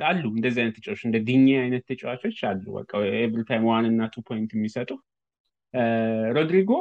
አሉ 0.06 0.24
እንደዚህ 0.32 0.60
አይነት 0.62 0.76
ተጫዋቾች 0.78 1.02
እንደ 1.08 1.18
ዲኜ 1.28 1.48
አይነት 1.64 1.84
ተጫዋቾች 1.90 2.38
አሉ። 2.50 2.64
በቃ 2.78 2.92
every 3.18 3.42
time 3.50 3.64
one 3.70 3.86
እና 3.90 4.08
two 4.14 4.24
point 4.28 4.52
የሚሰጡ። 4.56 4.90
ሮድሪጎ 6.36 6.72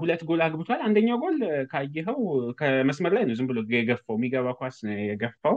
ሁለት 0.00 0.22
ጎል 0.28 0.40
አግብቷል። 0.46 0.80
አንደኛው 0.86 1.18
ጎል 1.22 1.36
ካየኸው 1.70 2.18
ከመስመር 2.58 3.12
ላይ 3.16 3.24
ነው 3.24 3.36
ዝም 3.38 3.48
ብሎ 3.50 3.60
የገፋው 3.74 4.16
የሚገባ 4.18 4.52
ኳስ 4.58 4.76
ነው 4.86 4.96
የገፋው። 5.04 5.56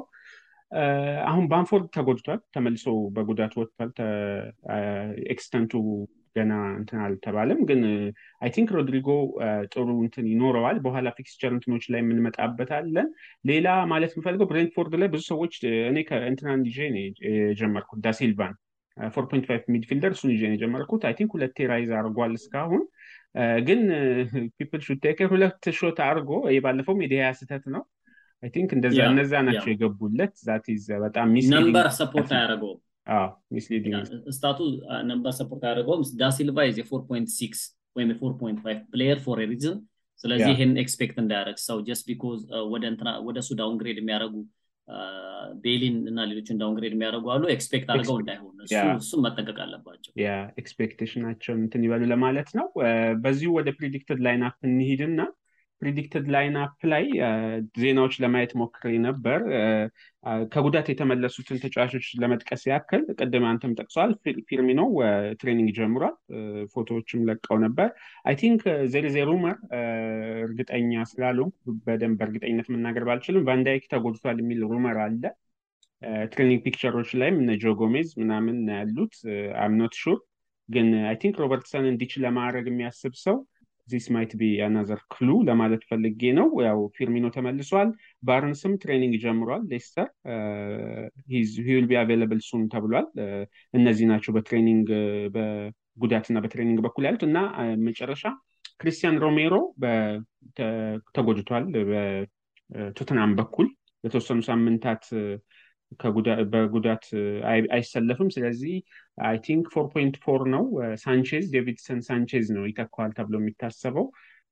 አሁን 1.28 1.44
ባንፎርድ 1.52 1.86
ተጎድቷል። 1.96 2.40
ተመልሶ 2.56 2.86
በጉዳት 3.16 3.54
ወጥቷል። 3.60 3.92
extent 5.34 5.64
ኡ 5.64 5.74
ገና 6.38 6.52
እንትን 6.78 7.00
አልተባለም። 7.04 7.60
ግን 7.70 7.82
I 8.42 8.50
think 8.56 8.70
ሮድሪጎ 8.78 9.10
ጥሩ 9.72 9.88
እንትን 10.04 10.28
ይኖረዋል። 10.32 10.78
በኋላ 10.86 11.14
fixture 11.18 11.52
እንትኖች 11.56 11.86
ላይ 11.94 12.02
እንመጣበታለን። 12.04 13.10
ሌላ 13.52 13.68
ማለት 13.92 14.14
የምፈልገው 14.16 14.50
ብሬንትፎርድ 14.52 14.96
ላይ 15.02 15.10
ብዙ 15.14 15.24
ሰዎች 15.32 15.56
እኔ 15.90 15.98
ከእንትናን 16.10 16.64
ይዤ 16.70 16.80
ነው 16.90 17.02
የጀመርኩት 17.32 18.02
ዳሲልቫን 18.06 18.56
four 18.98 19.26
point 19.30 19.46
five 19.50 19.64
midfielder 19.74 20.12
እሱን 20.16 20.32
ይዤ 20.34 20.44
ነው 20.50 20.56
የጀመርኩት። 20.56 21.02
I 21.08 21.14
think 21.18 21.32
ሁለቴ 21.36 21.68
rise 21.72 21.90
አድርጓል 21.98 22.32
እስካሁን 22.38 22.84
ግን 23.68 23.82
people 24.58 24.82
should 24.86 25.00
take 25.04 25.20
ሁለት 25.34 25.66
shot 25.80 26.00
አድርጎ 26.06 26.30
ባለፈውም 26.66 27.02
የዲያ 27.06 27.30
ስህተት 27.40 27.66
ነው። 27.76 27.84
I 28.44 28.50
think 28.56 28.72
እንደዛ 28.76 28.98
እነዛ 29.12 29.34
ናቸው 29.46 29.70
የገቡለት። 29.72 30.34
that 30.48 30.66
በጣም 31.04 31.30
number 31.54 31.88
support 31.98 32.32
አያደርገውም። 32.36 32.80
misleading 33.56 33.96
stat 34.36 34.60
ኡ 35.10 35.16
number 35.16 35.34
support 35.38 35.64
አያደርገውም። 35.68 36.04
ዳሲልቫ 36.22 36.66
is 36.70 36.78
የ 36.82 36.88
four 36.88 37.02
point 37.10 37.30
six 37.38 37.62
ወይም 37.96 38.10
የ 38.14 38.21
four 38.21 38.34
point 38.42 38.60
five 38.66 38.80
player 38.94 39.20
for 39.26 39.40
reason። 39.46 39.78
ስለዚህ 40.20 40.52
ይህን 40.54 40.72
expect 40.82 41.18
እንዳያደርግ 41.22 41.58
ሰው 41.66 41.80
just 41.88 42.06
because 42.10 42.40
ወደ 43.26 43.38
እሱ 43.42 43.50
downgrade 43.60 43.98
የሚያደርጉ 44.02 44.36
ቤሊን 45.64 45.96
እና 46.10 46.20
ሌሎችን 46.30 46.60
downgrade 46.62 46.94
የሚያደርጉ 46.96 47.26
አሉ። 47.34 47.44
expect 47.54 47.90
አድርገው 47.94 48.18
እንዳይሆን 48.22 48.54
እሱም 48.98 49.22
መጠንቀቅ 49.26 49.58
አለባቸው። 49.66 50.12
ያ 50.24 50.30
expectation 50.62 51.16
ኣቸውን 51.16 51.60
እንትን 51.64 51.84
ይበሉ 51.88 52.04
ለማለት 52.14 52.50
ነው። 52.60 52.68
በዚሁ 53.24 53.50
ወደ 53.58 53.70
predicted 53.80 54.22
lineup 54.26 54.56
እንሂድና 54.70 55.20
predicted 55.82 56.26
lineup 56.34 56.78
ላይ 56.92 57.04
ዜናዎች 57.78 58.16
ለማየት 58.24 58.52
ሞክሬ 58.60 58.92
ነበር። 59.06 59.40
ከጉዳት 60.52 60.88
የተመለሱትን 60.92 61.62
ተጫዋቾች 61.64 62.06
ለመጥቀስ 62.22 62.64
ያክል 62.72 63.04
ቅድም 63.18 63.46
አንተም 63.50 63.76
ጠቅሰዋል። 63.80 64.12
ፊርሚኖ 64.50 64.82
training 65.42 65.70
ጀምሯል። 65.78 66.16
ፎቶዎችም 66.74 67.26
ለቀው 67.30 67.60
ነበር። 67.66 67.90
I 68.26 68.38
think 68.42 68.64
there 68.94 69.06
are 69.30 69.40
rumor 69.40 69.58
እርግጠኛ 70.46 71.04
ስላልሆንኩ 71.12 71.56
በደንብ 71.86 72.18
በእርግጠኝነት 72.22 72.70
መናገር 72.76 73.06
ባልችልም 73.10 73.46
ቫንዳይክ 73.50 73.86
ተጎድቷል 73.94 74.40
የሚል 74.44 74.62
rumor 74.72 75.00
አለ። 75.06 75.24
training 76.32 76.60
picture 76.66 76.95
ኦች 76.95 77.12
ላይም 77.20 77.38
እነ 77.42 77.52
ጆ 77.62 77.74
ጎሜዝ 77.80 78.10
ምናምን 78.20 78.58
ያሉት 78.74 79.16
I'm 79.64 79.80
not 79.80 79.96
sure 80.02 80.18
ግን 80.70 80.88
I 81.10 81.16
think 81.22 81.36
ሮበርትሰን 81.42 81.86
እንዲችል 81.92 82.22
ለማድረግ 82.26 82.66
የሚያስብ 82.70 83.14
ሰው 83.24 83.38
this 83.88 84.06
might 84.10 84.32
be 84.40 84.50
another 84.62 85.00
clue 85.14 85.30
ለማለት 85.48 85.84
ፈልጌ 85.90 86.32
ነው። 86.40 86.48
ያው 86.66 86.80
ፊርሚኖ 86.98 87.26
ተመልሷል። 87.36 87.90
ባርንስም 88.24 88.74
training 88.84 89.16
ጀምሯል። 89.24 89.64
ሌስተር 89.72 90.08
will 91.70 91.88
be 91.90 92.00
available 92.02 92.42
soon 92.48 92.64
ተብሏል። 92.74 93.08
እነዚህ 93.74 94.08
ናቸው 94.12 94.34
በ 94.34 94.45
training 94.45 94.88
በጉዳትና 95.36 96.38
በ 96.46 96.53
training 96.53 96.82
በኩል 96.88 97.06
ያሉት 97.10 97.26
እና 97.30 97.38
መጨረሻ 97.86 98.24
ክሪስቲያን 98.80 99.22
ሮሜሮ 99.24 99.54
ተጎድቷል 101.16 101.64
በቶትናም 101.90 103.32
በኩል 103.36 103.68
ለተወሰኑ 104.04 104.40
ሳምንታት 104.48 105.04
በጉዳት 106.54 107.06
አይሰለፍም። 107.72 108.30
ስለዚህ 108.30 108.76
I 109.28 109.38
think 109.46 109.66
four 109.74 109.86
point 109.94 110.16
four 110.26 110.42
ነው። 110.56 110.64
ሳንቼዝ 111.04 111.46
ዴቪድሰን 111.54 112.02
ሳንቼዝ 112.08 112.48
ነው 112.58 112.66
ይተካዋል 112.70 113.14
ተብሎ 113.18 113.36
የሚታሰበው። 113.42 114.08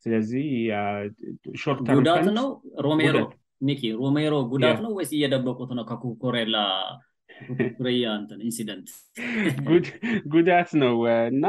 ስለዚህ 0.05 0.47
short 1.57 1.81
ጉዳት 1.91 2.27
ነው 2.37 2.47
ሮሜሮ 2.85 3.15
ሚኪ 3.61 3.81
ሮሜሮ 3.99 4.33
ጉዳት 4.51 4.79
ነው 4.85 4.91
ወይስ 4.97 5.11
እየደበቁት 5.17 5.71
ነው 5.77 5.85
ከኩኩሬላ 5.91 6.57
ኩኩሬያ 7.59 8.05
እንትን 8.19 8.39
incident 8.45 8.89
ጉዳት 10.33 10.69
ነው 10.81 10.95
እና 11.29 11.45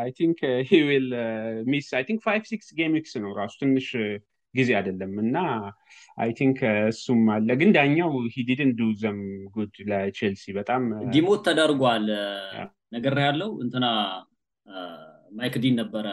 I 0.00 0.10
think 0.18 0.38
he 0.68 0.80
will 0.88 1.06
miss 1.68 1.88
I 1.98 2.04
think 2.08 2.20
five 2.26 2.42
six 2.50 2.68
game 2.78 2.94
weeks 2.98 3.12
ነው 3.24 3.30
ራሱ 3.38 3.54
ትንሽ 3.62 3.88
ጊዜ 4.54 4.70
አይደለም 4.78 5.12
እና 5.22 5.36
I 6.18 6.30
think 6.38 6.58
እሱም 6.88 7.22
አለ። 7.34 7.48
ግን 7.60 7.70
ዳኛው 7.76 8.12
he 8.34 8.43
didn't 8.43 8.70
do 8.78 8.88
them 9.02 9.18
good 9.54 9.74
ለቼልሲ 9.90 10.44
በጣም 10.58 10.82
demote 11.12 11.42
ተደርጓል። 11.48 12.06
ነገር 12.92 13.16
ያለው 13.26 13.50
እንትና 13.64 13.86
ማይክ 15.32 15.56
ዲን 15.62 15.74
ነበረ 15.80 16.06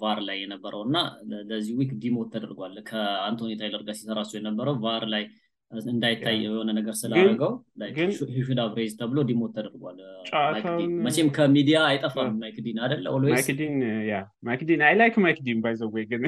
VAR 0.00 0.18
ላይ 0.28 0.38
የነበረው 0.42 0.80
እና 0.86 0.96
ለዚህ 1.50 1.74
week 1.80 1.92
demote 2.02 2.30
ተደርጓል። 2.34 2.74
ከአንቶኒ 2.88 3.52
ታይለር 3.60 3.82
ጋር 3.86 3.96
ሲሰራ 3.98 4.18
እሱ 4.18 4.30
የነበረው 4.38 4.76
VAR 4.84 5.04
ላይ 5.12 5.24
እንዳይታይ 5.88 6.36
የሆነ 6.42 6.68
ነገር 6.76 6.94
ስላደረገው 6.98 7.50
should 8.46 8.60
አብሬዝ 8.62 8.92
ተብሎ 9.00 9.18
demote 9.30 9.52
ተደርጓል። 9.56 9.98
መቼም 11.06 11.28
ከሚዲያ 11.36 11.78
አይጠፋም 11.88 12.32
ማይክ 12.42 12.58
ዲን 12.66 12.78
አደለ 12.84 13.04
ማይክ 14.42 14.62
ዲን 14.68 14.82
I 14.88 14.94
like 15.00 15.16
ማይክ 15.24 15.40
ዲን 15.46 15.60
by 15.64 15.74
the 15.74 15.89
way 15.89 16.04
ግን 16.12 16.24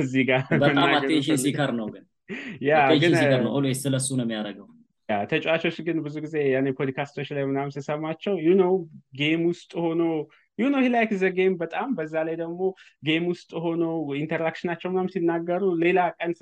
እዚህ 0.00 0.22
ጋር 0.28 0.42
በጣም 0.54 0.78
attention 0.92 1.40
seeker 1.44 1.72
ነው 1.74 1.88
ግን። 1.94 2.04
seeker 3.14 3.40
ነው 3.44 3.52
always 3.58 3.80
ስለሱ 3.84 4.08
ነው 4.18 4.24
የሚያደርገው። 4.26 4.68
ተጫዋቾች 5.28 5.76
ግን 5.86 5.96
ብዙ 6.04 6.16
ጊዜ 6.24 6.36
ያኔ 6.52 6.68
ፖድካስቶች 6.78 7.28
ላይ 7.36 7.44
ምናምን 7.48 7.72
ስሰማቸው 7.76 8.34
you 8.44 8.50
know 8.60 8.72
game 9.18 9.42
ውስጥ 9.48 9.70
ሆኖ 9.84 10.02
you 10.58 10.66
know 10.68 10.80
like 10.94 11.10
the 11.16 11.28
game 11.36 11.54
በጣም 11.62 11.88
በዛ 11.98 12.14
ላይ 12.28 12.34
ደግሞ 12.42 12.60
game 13.02 13.24
ውስጥ 13.30 13.50
ሆኖ 13.64 13.82
interaction 14.20 14.62
ኣቸው 14.62 14.88
ምናምን 14.92 15.12
ሲናገሩ 15.14 15.62
ሌላ 15.84 16.00
ቀን 16.18 16.32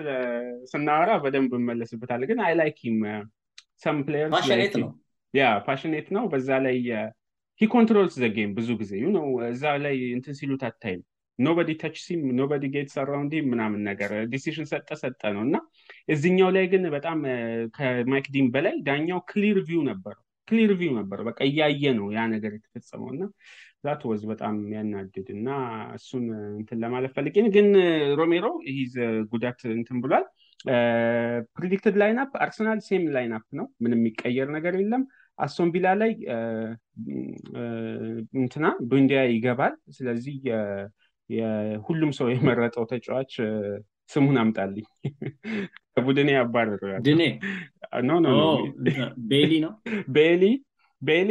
ስናወራ 0.73 1.13
በደንብ 1.25 1.53
እመለስበታል 1.61 2.25
ግን 2.31 2.41
I 2.47 2.55
like 2.61 2.79
him 2.85 2.99
some 3.85 3.99
players 4.07 4.75
ነው? 4.83 4.91
yeah 5.35 5.45
passionate 5.67 6.07
ነው። 6.17 6.25
በዛ 6.33 6.49
ላይ 6.65 6.77
he 7.61 7.67
controls 7.71 8.15
the 8.23 8.27
game 8.35 8.50
ብዙ 8.59 8.69
ጊዜ 8.81 8.93
you 9.03 9.07
know 9.15 9.27
እዛ 9.49 9.65
ላይ 9.85 9.97
እንትን 10.17 10.35
ሲሉት 10.41 10.63
at 10.69 10.79
time 10.79 11.00
nobody 11.38 11.71
touches 11.81 11.97
him 12.05 12.23
nobody 12.38 12.65
gets 12.75 12.97
around 13.03 13.35
ምናምን 13.50 13.83
ነገር 13.88 14.12
decision 14.33 14.67
ሰጠ 14.73 14.88
ሰጠ 15.02 15.23
ነው። 15.37 15.42
እና 15.47 15.57
እዚኛው 16.09 16.50
ላይ 16.57 16.66
ግን 16.73 16.85
በጣም 16.97 17.18
ከማይክ 17.76 18.26
ዲን 18.35 18.49
በላይ 18.54 18.75
ዳኛው 18.88 19.21
clear 19.31 19.61
view 19.69 19.83
ነበረው 19.90 20.23
clear 20.49 20.71
view 20.81 20.93
ነበረው 20.99 21.25
በቃ 21.28 21.38
እያየ 21.49 21.85
ነው 21.97 22.07
ያ 22.14 22.21
ነገር 22.35 22.52
የተፈጸመው። 22.57 23.09
እና 23.14 23.23
that 23.85 24.03
was 24.09 24.23
በጣም 24.30 24.54
ያናድድ 24.73 25.28
እና 25.35 25.49
እሱን 25.97 26.25
እንትን 26.57 26.78
ለማለት 26.85 27.12
ፈልጌ 27.16 27.37
ግን 27.57 27.68
ሮሜሮ 28.21 28.47
his 28.71 28.95
ጉዳት 29.33 29.61
እንትን 29.76 29.99
ብሏል። 30.04 30.25
predicted 31.57 31.97
lineup 32.03 32.33
አርሰናል 32.45 32.80
same 32.87 33.05
lineup 33.17 33.47
ነው። 33.59 33.66
ምንም 33.85 34.00
የሚቀየር 34.00 34.49
ነገር 34.57 34.75
የለም። 34.80 35.02
አስቶን 35.38 35.68
ቪላ 35.75 35.88
ላይ 36.00 36.12
እንትና 38.38 38.66
ቡንዲያ 38.90 39.21
ይገባል። 39.33 39.75
ስለዚህ 39.99 40.37
የሁሉም 41.31 42.13
ሰው 42.19 42.29
የመረጠው 42.33 42.85
ተጫዋች 42.93 43.33
ስሙን 44.11 44.37
አምጣልኝ። 44.43 44.87
ከቡድኔ 45.95 46.31
ያባረሩ 46.35 46.81
ድኔ 47.07 47.23
no 48.03 48.12
no 48.25 48.29
ቤሊ 49.31 49.53
ነው? 49.65 49.73
ቤሊ 50.15 50.43
ቤሊ 51.03 51.31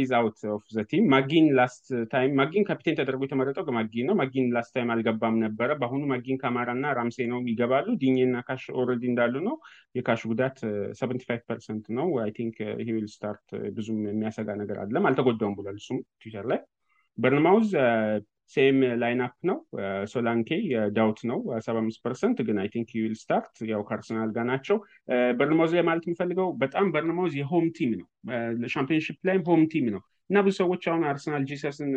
is 0.00 0.10
out 0.18 0.40
of 0.52 0.64
the 0.74 0.82
team 0.90 1.04
ማጊን 1.12 1.46
last 1.56 1.86
time 2.12 2.32
ማጊን 2.38 2.64
ካፒቴን 2.68 2.96
ተደርጎ 2.98 3.22
የተመረጠው 3.26 3.72
ማጊን 3.78 4.06
ነው። 4.08 4.14
ማጊን 4.14 4.46
last 4.54 4.72
time 4.76 4.90
አልገባም 4.94 5.36
ነበረ። 5.44 5.76
በአሁኑ 5.80 6.02
ማጊን 6.12 6.38
ካማራ 6.42 6.68
እና 6.76 6.92
ራምሴ 6.98 7.26
ነው 7.26 7.40
ይገባሉ። 7.50 7.96
ዲኜ 8.02 8.16
እና 8.26 8.42
ካሽ 8.48 8.64
already 8.78 9.04
እንዳሉ 9.10 9.34
ነው። 9.48 9.56
የካሽ 9.94 10.22
ጉዳት 10.30 10.58
seventy 11.00 11.24
five 11.30 11.42
percent 11.50 11.86
ነው። 11.98 12.08
I 12.22 12.32
think 12.38 12.56
he 12.80 12.96
will 12.96 13.08
start 13.14 13.46
ብዙም 13.76 14.00
የሚያሰጋ 14.08 14.48
ነገር 14.62 14.78
የለም 14.84 15.08
አልተጎዳሁም 15.10 15.56
ብሏል 15.58 15.78
እሱም 15.82 16.00
ትዊተር 16.20 16.46
ላይ። 16.52 16.60
በርንማውዝ 17.18 17.70
same 18.52 18.78
lineup 19.00 19.34
ነው። 19.48 19.56
ሶላንኬ 20.12 20.50
ዳውት 20.96 21.20
ነው። 21.30 21.38
ሰባ 21.66 21.76
አምስት 21.82 22.00
percent 22.04 22.38
ግን 22.46 22.58
I 22.62 22.68
think 22.74 22.90
will 22.98 23.14
start 23.20 23.56
ያው 23.70 23.82
ከአርሰናል 23.88 24.30
ጋር 24.36 24.46
ናቸው። 24.50 24.76
በርንማውዝ 25.38 25.74
ላይ 25.76 25.84
ማለት 25.88 26.06
የምፈልገው 26.08 26.48
በጣም 26.62 26.86
በርንማውዝ 26.94 27.34
የ 27.40 27.49
home 27.49 27.66
team 27.78 27.92
ነው። 28.00 28.06
Championship 28.74 29.18
ላይም 29.28 29.44
home 29.48 29.64
team 29.72 29.88
ነው። 29.94 30.02
እና 30.30 30.38
ብዙ 30.46 30.54
ሰዎች 30.60 30.82
አሁን 30.90 31.04
አርሰናል 31.10 31.44
ጂሰስን 31.50 31.92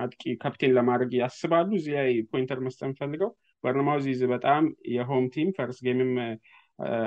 አጥቂ 0.00 0.22
ካፕቴን 0.42 0.74
ለማድረግ 0.78 1.12
ያስባሉ። 1.20 1.70
እዚህ 1.78 1.94
ላይ 1.98 2.10
pointer 2.32 2.58
መስጠት 2.64 2.86
የምፈልገው 2.86 3.30
በርንማውዝ 3.64 4.06
is 4.10 4.22
በጣም 4.32 4.64
የ 4.92 5.03
home 5.03 5.26
team 5.34 5.50
first 5.58 5.82
game 5.86 6.03
ም 6.03 6.12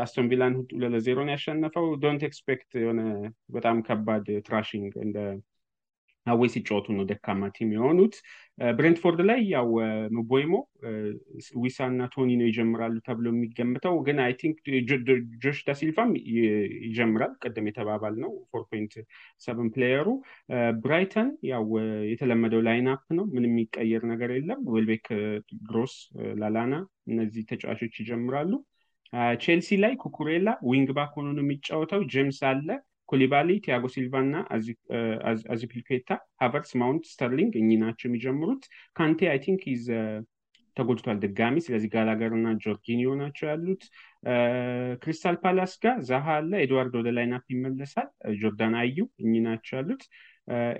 አስቶን 0.02 0.28
ቪላን 0.32 0.54
ሁለት 0.58 0.92
ለዜሮን 0.94 1.32
ያሸነፈው። 1.32 1.86
don't 2.03 2.22
expect 2.27 2.72
የሆነ 2.82 3.02
በጣም 3.50 3.78
ከባድ 3.88 4.28
thrashing 4.46 4.91
እንደ 5.04 5.18
አዌ 6.25 6.41
ሲጫወቱ 6.53 6.88
ነው 6.96 7.03
ደካማ 7.10 7.48
team 7.55 7.70
የሆኑት። 7.74 8.15
ብሬንትፎርድ 8.72 9.20
ላይ 9.29 9.39
ያው 9.51 9.67
ምቦይሞ 10.15 10.53
ዊሳ 11.60 11.77
እና 11.91 12.08
ቶኒ 12.13 12.29
ነው 12.39 12.48
ይጀምራሉ 12.50 12.96
ተብሎ 13.08 13.25
የሚገምተው 13.34 13.96
ግን 14.05 14.17
I 14.25 14.34
think 14.41 14.58
ጆሽ 15.44 15.60
ዳሲልቫም 15.67 16.12
ይጀምራል። 16.86 17.34
ቅድም 17.44 17.67
የተባባልነው 17.70 18.15
four 18.24 18.32
point 18.51 18.63
player 18.70 18.94
ኡ። 19.75 20.08
ብራይተን 20.84 21.29
ያው 21.51 21.65
የተለመደው 22.12 22.63
lineup 22.67 23.03
ነው። 23.20 23.27
ምንም 23.34 23.51
የሚቀየር 23.51 24.05
ነገር 24.13 24.32
የለም። 24.36 24.62
ዌልቤክ 24.74 25.08
ግሮስ 25.65 25.96
ላላና 26.41 26.74
እነዚህ 27.08 27.46
ተጫዋቾች 27.51 27.96
ይጀምራሉ። 28.01 28.51
ቼልሲ 29.44 29.70
ላይ 29.82 29.94
ኩኩሬላ 30.01 30.50
wing 30.70 30.89
back 30.98 31.12
ሆኖ 31.17 31.27
ነው 31.36 31.44
የሚጫወተው። 31.46 32.01
ጄምስ 32.13 32.39
አለ 32.50 32.67
ኩሊባሊ፣ 33.09 33.50
ቲያጎ 33.65 33.85
ሲልቫ 33.93 34.13
እና 34.24 34.35
አዚፒልኬታ፣ 35.53 36.09
ሃቨርስ፣ 36.41 36.71
ማውንት፣ 36.81 37.05
ስተርሊንግ 37.12 37.53
እኚህ 37.62 37.79
ናቸው 37.83 38.07
የሚጀምሩት። 38.09 38.63
ካንቴ 38.95 39.29
I 39.32 39.39
think 39.46 39.63
is 39.74 39.86
ተጎድቷል 40.77 41.17
ድጋሚ። 41.24 41.57
ስለዚህ 41.65 41.89
ጋላገር 41.93 42.31
እና 42.38 42.47
ጆርጊኒዮ 42.63 43.09
ናቸው 43.21 43.45
ያሉት። 43.51 43.83
ክሪስታል 45.03 45.35
ፓላስ 45.43 45.74
ጋር 45.83 45.97
ዛሃ 46.09 46.25
አለ፣ 46.38 46.51
ኤድዋርድ 46.63 46.95
ወደ 47.00 47.09
lineup 47.17 47.46
ይመለሳል፣ 47.53 48.09
ጆርዳን 48.41 48.75
አዩ 48.81 48.97
እኚህ 49.24 49.43
ናቸው 49.47 49.75
ያሉት። 49.79 50.03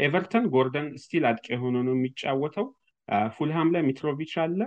ኤቨርተን 0.06 0.46
ጎርደን 0.54 0.88
still 1.04 1.24
አጥቂ 1.30 1.48
ሆኖ 1.62 1.76
ነው 1.88 1.96
የሚጫወተው። 1.98 2.68
ፉልሃም 3.36 3.70
ላይ 3.74 3.82
ሚትሮቪች 3.88 4.34
አለ። 4.44 4.60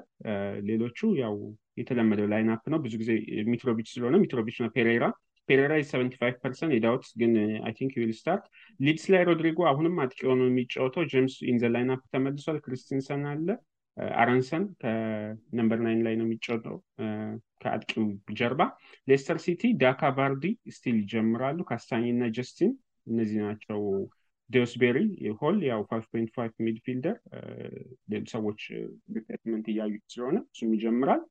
ሌሎቹ 0.68 0.98
ያው 1.20 1.34
የተለመደው 1.78 2.26
lineup 2.32 2.62
ነው። 2.72 2.78
ብዙ 2.84 2.94
ጊዜ 3.02 3.10
ሚትሮቪች 3.50 3.88
ስለሆነ 3.94 4.16
ሚትሮቪች 4.22 4.56
ነው። 4.62 4.70
ፔሬራ 4.76 5.04
ፔሬራ 5.48 5.72
seventy 5.88 6.14
five 6.20 6.36
percent 6.42 6.72
የ 6.74 6.83
doubt 6.83 7.04
ግን 7.20 7.32
I 7.66 7.72
think 7.78 7.94
will 8.00 8.12
start። 8.18 8.44
ሊድስ 8.80 9.04
ላይ 9.12 9.22
ሮድሪጎ 9.28 9.60
አሁንም 9.70 9.96
አጥቂ 10.04 10.20
ሆኖ 10.30 10.42
የሚጫወተው። 10.48 11.04
ጄምስ 11.12 11.36
in 11.50 11.58
the 11.58 11.70
lineup 11.74 12.02
ተመልሷል። 12.12 12.58
ክሪስቲንሰን 12.64 13.24
አለ። 13.32 13.48
አረንሰን 14.16 14.64
ከ 14.82 15.06
number 15.06 15.78
nine 15.84 16.02
ላይ 16.06 16.14
ነው 16.18 16.26
የሚጫወተው 16.26 16.76
ከአጥቂው 17.62 18.04
ጀርባ። 18.38 18.62
ሌስተር 19.08 19.38
ሲቲ 19.44 19.72
ዳካ 19.80 20.10
ቫርዲ 20.16 20.44
still 20.76 20.96
ይጀምራሉ። 21.00 21.58
ካስታኝ 21.70 22.04
እና 22.12 22.28
ጀስቲን 22.36 22.72
እነዚህ 23.06 23.40
ናቸው። 23.44 23.80
ዴውስቤሪ 24.50 24.98
ሆል 25.40 25.56
ያው 25.66 25.80
five 25.88 26.04
point 26.12 26.36
midfielder 26.66 27.16
ሰዎች 28.32 28.60
replacement 29.16 29.66
እያዩት 29.72 30.04
ስለሆነ 30.08 30.36
እሱም 30.48 30.70
ይጀምራል። 30.76 31.22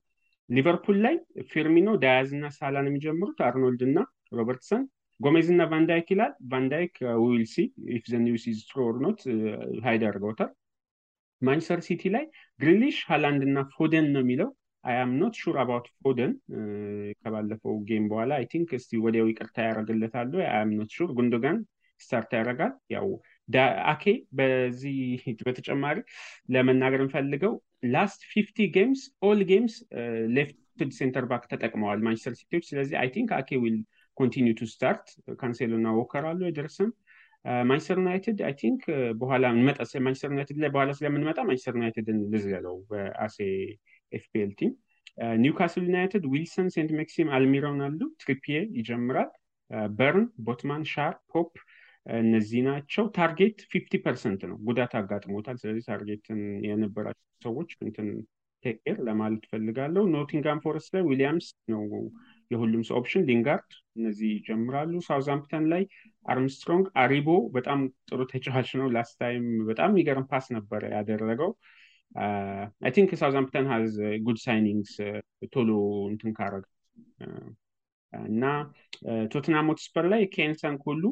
ሊቨርፑል 0.49 0.97
ላይ 1.05 1.15
ፊርሚኖ፣ 1.49 1.89
ዳያዝ 2.03 2.29
እና 2.33 2.45
ሳላ 2.57 2.75
ነው 2.83 2.91
የሚጀምሩት። 2.91 3.39
አርኖልድ 3.47 3.81
እና 3.87 3.97
ሮበርትሰን፣ 4.37 4.83
ጎሜዝ 5.19 5.47
እና 5.53 5.63
ቫንዳይክ 5.71 6.07
ይላል። 6.13 6.33
ቫንዳይክ 6.51 6.93
we'll 7.23 7.43
see 7.47 7.57
if 7.95 8.05
the 8.11 8.21
news 8.25 8.43
is 8.51 8.59
true 8.69 8.79
not 9.05 9.21
hide 9.85 10.03
አድርገውታል። 10.09 10.51
ማንቸስተር 11.41 11.81
ሲቲ 11.87 12.03
ላይ 12.15 12.23
ግሪሊሽ፣ 12.59 12.97
ሃላንድ 13.09 13.41
እና 13.47 13.57
ፎደን 13.73 14.07
ነው 14.13 14.21
የሚለው። 14.23 14.49
I 14.83 14.95
am 14.99 15.11
not 15.19 15.35
sure 15.41 15.55
about 15.61 15.87
ፎደን 15.97 16.31
ከባለፈው 17.21 17.73
game 17.87 18.05
በኋላ 18.11 18.31
I 18.39 18.45
think 18.51 18.69
እስቲ 18.77 18.99
ወዲያው 19.05 19.27
ይቅርታ 19.31 19.57
ያደርግለታሉ። 19.67 20.33
I 20.45 20.59
am 20.59 20.71
not 20.77 20.91
sure 20.97 21.09
ጉንዶጋን 21.17 21.57
start 22.01 22.31
ያደርጋል። 22.37 22.73
ያው 22.95 23.07
አኬ 23.91 24.03
በዚህ 24.37 24.97
በተጨማሪ 25.41 25.97
ለመናገር 26.53 27.01
እንፈልገው 27.05 27.53
last 27.83 28.21
fifty 28.31 28.67
games 28.75 29.01
all 29.21 29.39
games 29.49 29.75
left 30.35 30.57
center 30.97 31.25
back 31.29 31.43
ተጠቅመዋል 31.51 31.99
ማንቸስተር 32.05 32.33
ሲቲዎች። 32.39 32.65
ስለዚህ 32.69 32.95
I 33.01 33.09
think 33.15 33.29
አኬ 33.37 33.49
will 33.63 33.77
continue 34.17 34.55
to 34.59 34.65
start። 34.71 35.05
ካንሴሎ 35.39 35.71
እና 35.79 35.89
ዎከር 35.99 36.25
አሉ 36.29 36.41
አይደርስም። 36.47 36.89
ማንቸስተር 37.65 37.97
ዩናይትድ 38.01 38.39
I 38.47 38.53
think 38.61 38.81
በኋላ 39.19 39.45
እንመጣ 39.55 39.77
ማንቸስተር 40.05 40.31
ዩናይትድ 40.33 40.57
ላይ 40.63 40.69
በኋላ 40.69 40.91
ስለምንመጣ 40.97 41.39
ማንቸስተር 41.49 41.75
ዩናይትድን 41.77 42.19
ልዝለለው 42.33 42.75
በራሴ 42.89 43.37
FPL 44.11 44.51
team። 44.59 44.71
ኒውካስል 45.41 45.83
ዩናይትድ 45.87 46.23
ዊልሰን፣ 46.31 46.67
ሴንት 46.75 46.91
ሜክሲም፣ 46.97 47.29
አልሚሮን 47.35 47.79
አሉ። 47.85 47.99
ትሪፒዬ 48.23 48.57
ይጀምራል። 48.79 49.29
በርን፣ 49.97 50.25
ቦትማን፣ 50.45 50.83
ሻር፣ 50.91 51.13
ፖፕ 51.31 51.53
እነዚህ 52.17 52.61
ናቸው። 52.67 53.05
ታርጌት 53.15 53.57
fifty 53.71 53.93
percent 54.03 54.41
ነው። 54.49 54.57
ጉዳት 54.67 54.93
አጋጥሞታል። 54.99 55.57
ስለዚህ 55.61 55.85
ታርጌትን 55.87 56.39
የነበራቸው 56.67 57.23
ሰዎች 57.41 57.69
እንትን 57.81 58.07
take 58.63 58.80
care 58.80 58.97
ለማለት 59.07 59.43
ፈልጋለሁ። 59.51 60.03
ኖቲንጋም 60.13 60.61
ፎረስት 60.63 60.91
ላይ 60.95 61.03
ዊሊያምስ 61.09 61.47
ነው 61.73 61.83
የሁሉም 62.51 62.83
ሰው 62.87 62.95
option። 62.99 63.25
ሊንጋርድ 63.29 63.69
እነዚህ 63.97 64.29
ይጀምራሉ። 64.33 64.93
ሳውዝሃምፕተን 65.07 65.65
ላይ 65.73 65.83
አርምስትሮንግ፣ 66.25 66.85
አሪቦ 67.03 67.27
በጣም 67.55 67.79
ጥሩ 68.09 68.19
ተጫዋች 68.31 68.69
ነው። 68.79 68.87
last 68.95 69.15
time 69.21 69.45
በጣም 69.69 69.91
የሚገርም 69.93 70.27
pass 70.31 70.47
ነበረ 70.57 70.81
ያደረገው። 70.95 71.51
I 72.81 72.91
think 72.95 73.11
ሳውዝሃምፕተን 73.21 73.65
has 73.71 73.93
good 74.25 74.37
signings 74.43 74.93
ቶሎ 75.53 75.69
እንትን 76.11 76.31
ካረግ 76.37 76.65
እና 78.13 78.43
ቶትናም 79.31 79.69
ሆትስፐር 79.71 80.05
ላይ 80.13 80.21
ኬን 80.35 80.57
ሰን 80.57 80.75
ኩሉ 80.83 81.03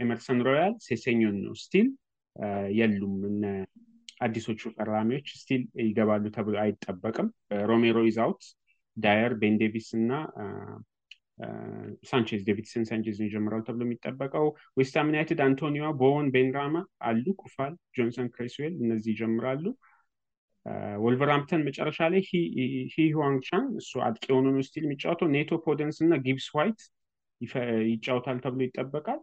ኤመርሰን 0.00 0.40
ሮያል 0.46 0.74
ሴሴኞን 0.86 1.36
ነው 1.44 1.54
still 1.62 1.88
የሉም። 2.78 3.16
እነ 3.30 3.44
አዲሶቹ 4.20 4.60
ፈራሚዎች 4.76 5.26
still 5.40 5.62
ይገባሉ 5.82 6.24
ተብሎ 6.36 6.54
አይጠበቅም። 6.62 7.28
ሮሜሮ 7.70 7.96
is 8.10 8.21
out፣ 8.21 8.42
ዳየር፣ 8.96 9.32
ቤን 9.40 9.56
ዴቪስ 9.62 9.88
እና 9.98 10.10
ሳንቼዝ 12.08 12.42
ዴቪድሰን 12.46 12.84
ሳንቼዝ 12.88 13.18
ይጀምራሉ 13.24 13.62
ተብሎ 13.66 13.82
የሚጠበቀው። 13.86 14.46
ዌስትሃም 14.78 15.10
ዩናይትድ 15.10 15.40
አንቶኒዮ 15.46 15.86
ቦወን፣ 16.00 16.28
ቤንራማ 16.34 16.76
አሉ። 17.08 17.24
ኩፋል፣ 17.42 17.72
ጆንሰን፣ 17.96 18.28
ክሬስዌል 18.34 18.74
እነዚህ 18.82 19.10
ይጀምራሉ። 19.14 19.64
ወልቨርሃምፕተን 21.04 21.64
መጨረሻ 21.66 21.98
ላይ 22.12 22.22
ሂ 22.92 23.04
ሁዋንግ 23.12 23.40
ቻን 23.48 23.66
እሱ 23.80 23.92
አጥቂ 24.06 24.24
ሆኖ 24.30 24.46
ነው 24.54 24.64
still 24.68 24.84
የሚጫወተው። 24.86 25.28
ኔቶ 25.34 25.58
ፖደንስ 25.66 25.98
እና 26.04 26.14
ጊብስ 26.24 26.48
ዋይት 26.56 26.80
ይጫወታል 27.90 28.38
ተብሎ 28.44 28.60
ይጠበቃል። 28.66 29.20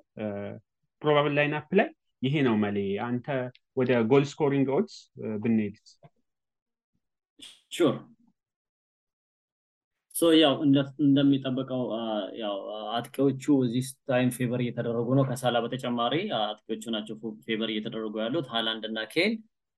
probable 1.01 1.33
lineup 1.37 1.69
ላይ 1.79 1.89
ይሄ 2.21 2.35
ነው 2.47 2.55
መሌ። 2.61 2.77
አንተ 3.07 3.27
ወደ 3.77 3.91
goal 4.11 4.25
scoring 4.31 4.67
odds 4.75 4.95
ብንሄድ 5.43 5.75
sure 7.71 7.95
so 10.15 10.27
ያው 10.37 10.53
እንደሚጠበቀው 11.03 11.81
ያው 12.41 12.55
አጥቂዎቹ 12.97 13.43
this 13.65 13.85
time 14.09 14.29
favor 14.35 14.61
እየተደረጉ 14.63 15.07
ነው። 15.19 15.23
ከሳላ 15.29 15.57
በተጨማሪ 15.63 16.13
አጥቂዎቹ 16.41 16.83
ናቸው 16.95 17.15
favor 17.47 17.69
እየተደረጉ 17.73 18.13
ያሉት 18.23 18.47
ሃላንድ 18.53 18.83
እና 18.89 19.01
ኬን 19.13 19.33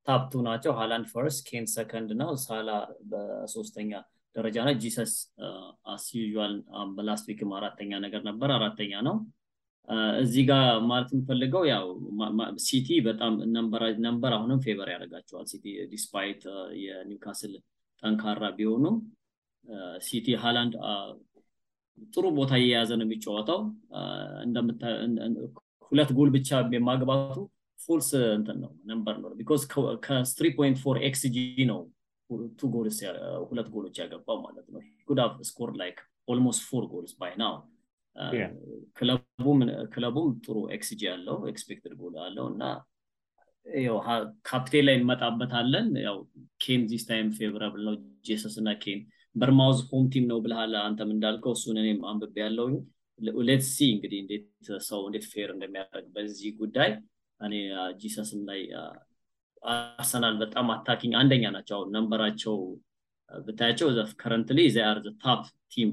top 0.08 0.25
two 0.25 0.41
ናቸው። 0.48 0.74
ሃላንድ 0.80 1.08
first፣ 1.13 1.41
ኬን 1.50 1.65
ሰከንድ 1.76 2.10
ነው። 2.21 2.32
ሳላ 2.43 2.69
በሶስተኛ 3.12 3.91
ደረጃ 4.36 4.58
ነው። 4.67 4.74
ጂሰስ 4.84 5.13
as 5.94 6.06
usual 6.18 6.54
በ 6.96 7.06
last 7.06 7.26
week 7.32 7.45
ም 7.45 7.52
አራተኛ 7.58 7.91
ነገር 8.06 8.21
ነበር፣ 8.30 8.50
አራተኛ 8.58 8.93
ነው። 9.08 9.15
እዚህ 10.21 10.43
ጋር 10.50 10.63
ማለት 10.89 11.10
የምፈልገው 11.13 11.63
ያው 11.69 11.84
ሲቲ 12.65 12.88
በጣም 13.08 13.34
number 14.06 14.32
አሁንም 14.38 14.62
favor 14.65 14.89
ያደርጋቸዋል። 14.93 15.45
ሲቲ 15.52 15.65
despite 15.91 16.41
የኒውካስል 16.84 17.54
ጠንካራ 18.04 18.43
ቢሆኑም 18.58 18.95
ሲቲ 20.04 20.28
ሃላንድ 20.41 20.74
ጥሩ 22.08 22.26
ቦታ 22.38 22.54
እየያዘ 22.62 22.91
ነው 23.00 23.06
የሚጫወተው። 23.08 23.60
ሁለት 25.91 26.10
ጎል 26.17 26.30
ብቻ 26.36 26.50
የማግባቱ 26.74 27.36
false 27.80 28.10
እንትን 28.38 28.58
ነው 28.63 28.71
number 28.89 29.15
ነው 29.21 29.30
because 29.39 29.63
ከ 30.06 30.18
three 30.18 30.48
point 30.58 30.78
four 30.84 30.98
xG 31.08 31.38
ነው 31.71 31.80
two 32.60 32.70
goals 32.74 32.98
ሁለት 33.48 33.68
ጎሎች 33.74 33.96
ያገባው 34.02 34.38
ማለት 34.46 34.68
ነው። 34.74 34.82
could 35.10 35.20
have 35.24 35.36
scored 35.50 35.72
like 35.82 35.98
almost 36.28 36.63
four 36.70 36.84
goals 36.91 37.13
by 37.20 37.34
now። 37.41 37.56
ክለቡም 39.94 40.30
ጥሩ 40.46 40.58
xG 40.76 41.02
ያለው 41.10 41.38
expected 41.52 41.94
goal 42.02 42.15
አለው 42.26 42.46
እና 42.54 42.64
ካፕቴን 44.48 44.84
ላይ 44.88 44.96
እንመጣበታለን። 45.00 45.88
ያው 46.06 46.18
ኬን 46.64 46.82
this 46.91 47.04
time 47.10 47.30
favorable 47.38 47.82
ነው። 47.88 47.96
ጄሰስ 48.28 48.56
እና 48.62 48.70
ኬን 48.84 49.00
ቦርንማውዝ 49.36 49.80
home 49.88 50.06
team 50.13 50.26
ነው 50.32 50.38
ብልሃል 50.44 50.74
አንተም 50.84 51.10
እንዳልከው 51.16 51.54
እሱን 51.58 51.78
እኔም 51.82 52.00
አንብቤ 52.12 52.36
ያለውኝ 52.44 52.76
let's 53.48 53.68
see 53.74 53.88
እንግዲህ 53.94 54.20
እንዴት 54.24 54.46
ሰው 54.88 55.02
እንዴት 55.08 55.26
fare 55.32 55.50
እንደሚያደርግ 55.54 56.08
በዚህ 56.16 56.52
ጉዳይ 56.62 56.92
እኔ 57.42 57.54
ጂሰስም 58.02 58.42
ላይ 58.50 58.62
አርሰናል 59.63 60.36
በጣም 60.41 60.68
attacking 60.76 61.13
አንደኛ 61.20 61.46
ናቸው። 61.56 61.80
number 61.94 62.23
ኣቸው 62.23 62.58
ብታያቸው 63.32 63.88
currently 64.20 64.60
they 64.74 64.80
are 64.88 64.98
top 65.24 65.41
team 65.74 65.89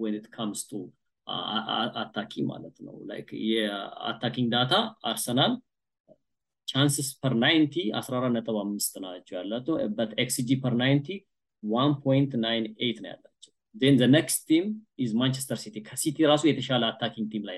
when 0.00 0.14
it 0.14 0.26
comes 0.32 0.62
to 0.68 0.80
attacking 2.02 2.32
ማለት 2.50 2.76
ነው። 2.86 2.96
የ 3.50 3.68
attacking 3.68 4.48
data 4.54 4.74
አርሰናል 5.10 5.54
chances 6.68 7.08
per 7.20 7.34
ninety 7.42 7.76
አስራ 7.98 8.14
አራት 8.20 8.32
ነጥብ 8.36 8.56
አምስት 8.62 8.94
ናቸው 9.04 9.34
ያላቸው 9.38 9.74
but 9.98 10.12
xG 10.22 10.50
per 10.62 10.74
ninety 10.80 11.08
one 11.62 11.92
point 12.04 12.32
nine 12.44 12.64
eight 12.80 12.98
ነው 13.02 13.10
ያላቸው። 13.12 13.52
the 13.74 14.06
next 14.12 14.42
team 14.48 14.64
is 14.98 15.10
ማንቸስተር 15.20 15.58
ሲቲ 15.62 15.76
ከሲቲ 15.88 16.18
ራሱ 16.30 16.42
የተሻለ 16.48 16.82
attacking 16.90 17.26
team 17.32 17.42
ላይ 17.48 17.56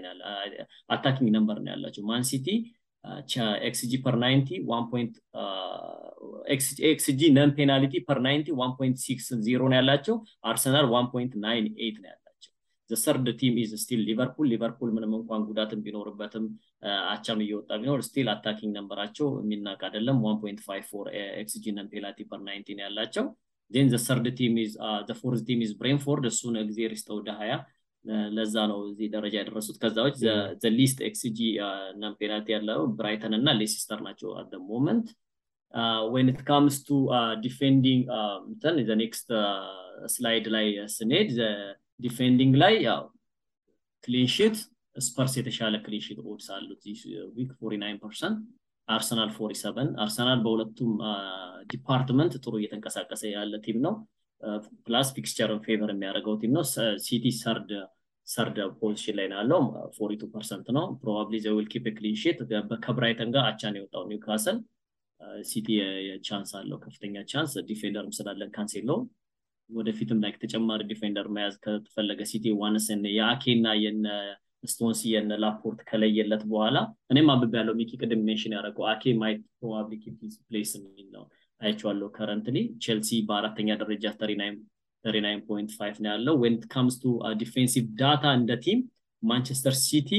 attacking 0.95 1.29
number 1.37 1.59
ነው 1.65 1.71
ያላቸው 1.75 2.05
ማን 2.11 2.25
ሲቲ 2.31 2.47
xG 3.69 3.93
per 4.05 4.17
ninety 4.23 4.49
xG 6.89 7.21
non 7.37 7.51
penalty 7.57 7.95
per 8.07 8.19
ninety 8.25 8.49
one 8.61 8.73
point 8.79 8.97
six 9.05 9.27
zero 9.47 9.61
ነው 9.71 9.77
ያላቸው። 9.79 10.17
አርሰናል 10.51 10.87
one 10.95 11.07
point 11.13 11.35
nine 11.45 11.67
eight 11.79 11.97
ነው 12.03 12.09
ያላቸው። 12.09 12.25
third 12.91 13.27
team 13.41 13.55
is 13.63 13.73
still 13.83 14.01
ሊቨርፑል። 14.09 14.47
ሊቨርፑል 14.53 14.91
ምንም 14.97 15.13
እንኳን 15.19 15.43
ጉዳትም 15.49 15.81
ቢኖርበትም 15.87 16.45
አቻም 17.13 17.41
እየወጣ 17.45 17.71
ቢኖር 17.83 18.01
still 18.09 18.29
attacking 18.35 18.73
number 18.79 19.02
ኣቸው 19.02 19.29
የሚናቅ 19.43 19.81
አይደለም። 19.89 20.19
one 20.27 20.39
point 20.43 20.63
five 20.67 20.87
four 20.93 21.09
xG 21.43 21.67
non 21.79 21.89
penalty 21.93 22.27
per 22.31 22.41
ninety 22.49 22.77
ነው 22.79 22.85
ያላቸው። 22.89 23.27
then 23.71 23.89
third 24.05 24.27
team 24.39 24.55
is 24.63 24.73
fourth 25.19 25.41
team 25.49 25.61
is 25.65 25.73
ብሬንፎርድ 25.81 26.25
እሱን 26.31 26.55
ጊዜ 26.69 26.81
ሪስተው 26.93 27.17
ወደ 27.19 27.31
ሀያ 27.41 27.55
ለዛ 28.37 28.55
ነው 28.71 28.79
እዚህ 28.89 29.09
ደረጃ 29.15 29.35
የደረሱት። 29.39 29.77
ከዛዎች 29.83 30.17
least 30.77 30.99
xG 31.09 31.39
እና 31.93 32.11
ፔናልቲ 32.19 32.49
ያለው 32.55 32.81
ብራይተን 32.99 33.35
እና 33.39 33.55
ሌስተር 33.61 34.01
ናቸው 34.07 34.31
at 34.41 34.53
moment 34.71 35.09
when 36.13 36.29
it 36.33 36.41
comes 36.49 36.77
to 36.87 36.99
defending 37.45 38.03
እንትን 38.49 38.77
next 39.03 39.29
slide 40.15 40.47
ላይ 40.55 40.67
ስንሄድ 40.97 41.31
defending 42.01 42.55
ላይ 42.63 42.75
ያው 42.89 43.03
clean 44.05 44.31
sheet 44.31 44.57
ስፐርስ 44.97 45.35
የተሻለ 45.39 45.75
clean 45.85 46.02
sheet 46.02 46.19
odds 46.31 46.47
አሉት 46.55 46.83
week 47.37 47.51
49 47.63 48.01
percent 48.05 48.39
አርሰናል 48.89 49.31
47 49.33 49.99
አርሰናል 50.05 50.39
በሁለቱም 50.45 50.93
department 51.73 52.35
ጥሩ 52.45 52.53
እየተንቀሳቀሰ 52.61 53.23
ያለ 53.33 53.55
team 53.67 53.79
ነው. 53.87 53.95
plus 54.87 55.09
fixture 55.17 55.51
ን 55.51 55.61
favor 55.67 55.91
የሚያደርገው 55.93 56.35
team 56.43 56.53
ነው. 56.57 56.65
ሲቲ 57.07 57.25
third 57.41 57.71
third 58.29 58.57
position 58.81 59.15
ላይ 59.19 59.27
ነው 59.31 59.39
ያለው። 59.41 59.61
forty 59.97 60.23
percent 60.33 60.67
ነው። 60.77 60.85
probably 61.03 61.37
they 61.45 61.55
will 61.57 61.69
keep 61.73 61.87
clean 61.99 62.19
sheet 62.19 62.39
ከብራይተን 62.85 63.31
ጋር 63.35 63.45
አቻን 63.51 63.77
የወጣው 63.79 64.05
ኒውካስል። 64.11 64.59
ሲቲ 65.45 65.69
chance 66.27 66.51
አለው 66.59 66.79
ከፍተኛ 66.85 67.23
chance። 67.31 67.55
defender 67.71 68.04
ም 68.04 68.13
ስላለን 68.19 68.51
ካንሴሎ 68.57 68.91
ወደፊትም 69.71 70.21
ላይ 70.23 70.33
ተጨማሪ 70.43 70.83
defender 70.91 71.27
መያዝ 71.37 71.57
ከተፈለገ 71.65 72.21
ሲቲ 72.31 72.47
ዋንስን 72.61 73.03
የአኬ 73.17 73.45
እና 73.57 73.69
የነ 73.83 74.07
ስቶንስ 74.65 75.01
የነ 75.11 75.33
ላፖርት 75.43 75.81
ከለየለት 75.89 76.43
በኋላ 76.51 76.77
እኔም 77.13 77.29
አንብቤ 77.35 77.53
ያለው 77.61 77.75
ሚኪ 77.81 77.91
ቅድም 78.01 78.23
mention 78.29 78.55
ያደረገው 78.57 78.87
አኬ 78.93 79.13
might 79.21 79.43
probably 79.59 79.97
keep 80.05 80.17
place 80.47 80.73
የሚል 80.79 81.09
ነው 81.17 81.25
አይቼዋለሁ 81.61 82.09
currently 82.17 82.57
ቼልሲ 82.85 83.21
በአራተኛ 83.29 83.77
ደረጃ 83.83 84.05
39.5 85.09 86.03
ነው 86.05 86.11
ያለው 86.13 86.35
when 86.43 86.57
comes 86.75 86.97
to 87.03 87.13
defensive 87.43 87.87
data 88.01 88.25
እንደ 88.39 88.53
team 88.65 88.81
ማንቸስተር 89.23 89.75
ሲቲ 89.85 90.11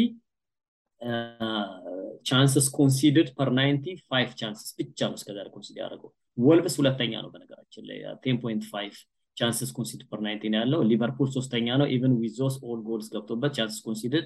chances 2.30 2.68
conceded 2.78 3.28
per 3.38 3.50
95 3.58 4.34
chances 4.42 4.70
ብቻ 4.80 5.00
ነው 5.10 5.18
እስከዛሬ 5.20 5.48
concede 5.56 5.82
ያደረገው 5.84 6.12
ወልቭስ 6.38 6.76
ሁለተኛ 6.82 7.14
ነው 7.24 7.30
በነገራችን 7.34 7.84
ላይ 7.90 7.98
10.5 8.10 9.00
chances 9.38 9.70
concede 9.78 10.08
per 10.12 10.20
90 10.26 10.52
ነው 10.54 10.60
ያለው 10.64 10.82
ሊቨርፑል 10.92 11.30
ሶስተኛ 11.38 11.78
ነው 11.82 11.88
even 11.96 12.16
with 12.24 12.40
all 12.70 12.80
goals 12.90 13.08
ገብቶበት 13.14 13.54
chances 13.60 13.80
concede 13.88 14.26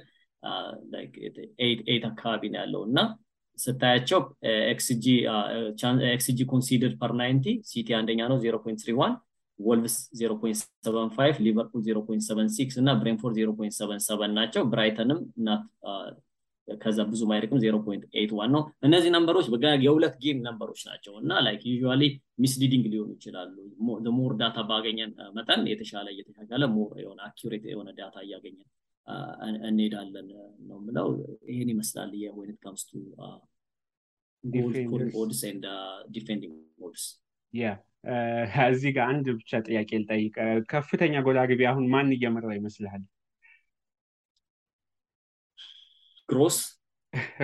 eight 1.93 2.05
አካባቢ 2.11 2.41
ነው 2.53 2.59
ያለው 2.63 2.81
እና 2.89 2.99
ስታያቸው 3.59 4.19
xG 6.13 6.39
concede 6.51 6.93
per 7.01 7.11
90 7.19 7.53
ሲቲ 7.71 7.89
አንደኛ 7.99 8.21
ነው 8.31 8.37
0.31 8.45 9.13
ወልቭስ 9.59 9.95
0.75 10.19 11.41
ሊቨርፑል 11.45 11.81
0.76 11.87 12.79
እና 12.81 12.89
ብሬንፎርድ 13.01 13.35
0.77 13.41 14.33
ናቸው። 14.33 14.63
ብራይተንም 14.71 15.19
እንትን 15.37 15.63
ከዛ 16.67 16.99
ብዙ 17.09 17.21
ማይርቅም 17.29 17.59
0.81 17.61 18.51
ነው። 18.53 18.61
እነዚህ 18.87 19.09
number 19.15 19.34
ኦች 19.34 19.47
የሁለት 19.83 20.13
game 20.23 20.37
number 20.45 20.67
ኦች 20.67 20.81
ናቸው 20.89 21.13
እና 21.21 21.39
like 21.45 21.63
usually 21.71 22.03
misleading 22.43 22.85
ሊሆኑ 22.93 23.09
ይችላሉ። 23.17 23.55
more 24.17 24.33
data 24.41 24.59
ባገኘን 24.69 25.11
መጠን 25.37 25.63
የተሻለ 25.71 26.07
እየተሻሻለ 26.13 26.63
more 26.75 26.91
የሆነ 27.03 27.19
accurate 27.27 27.65
የሆነ 27.71 27.89
data 27.99 28.15
እያገኘን 28.25 28.69
እንሄዳለን 29.69 30.27
ነው 30.67 30.77
ምለው 30.85 31.07
ይህን 31.49 31.71
ይመስላል 31.73 32.11
የ 32.21 32.31
when 32.31 32.50
it 32.50 32.59
comes 32.63 32.83
to 32.89 33.01
odds 35.21 35.41
and 35.49 35.65
defending 36.15 36.55
odds 36.81 37.05
እዚህ 38.67 38.91
ጋር 38.95 39.05
አንድ 39.11 39.25
ብቻ 39.37 39.51
ጥያቄ 39.67 39.89
ልጠይቅ። 40.01 40.35
ከፍተኛ 40.71 41.15
ጎል 41.25 41.37
አግቢ 41.43 41.61
አሁን 41.69 41.85
ማን 41.91 42.15
እየመራ 42.15 42.47
ይመስልሃል? 42.57 43.03
ግሮስ? 46.29 46.57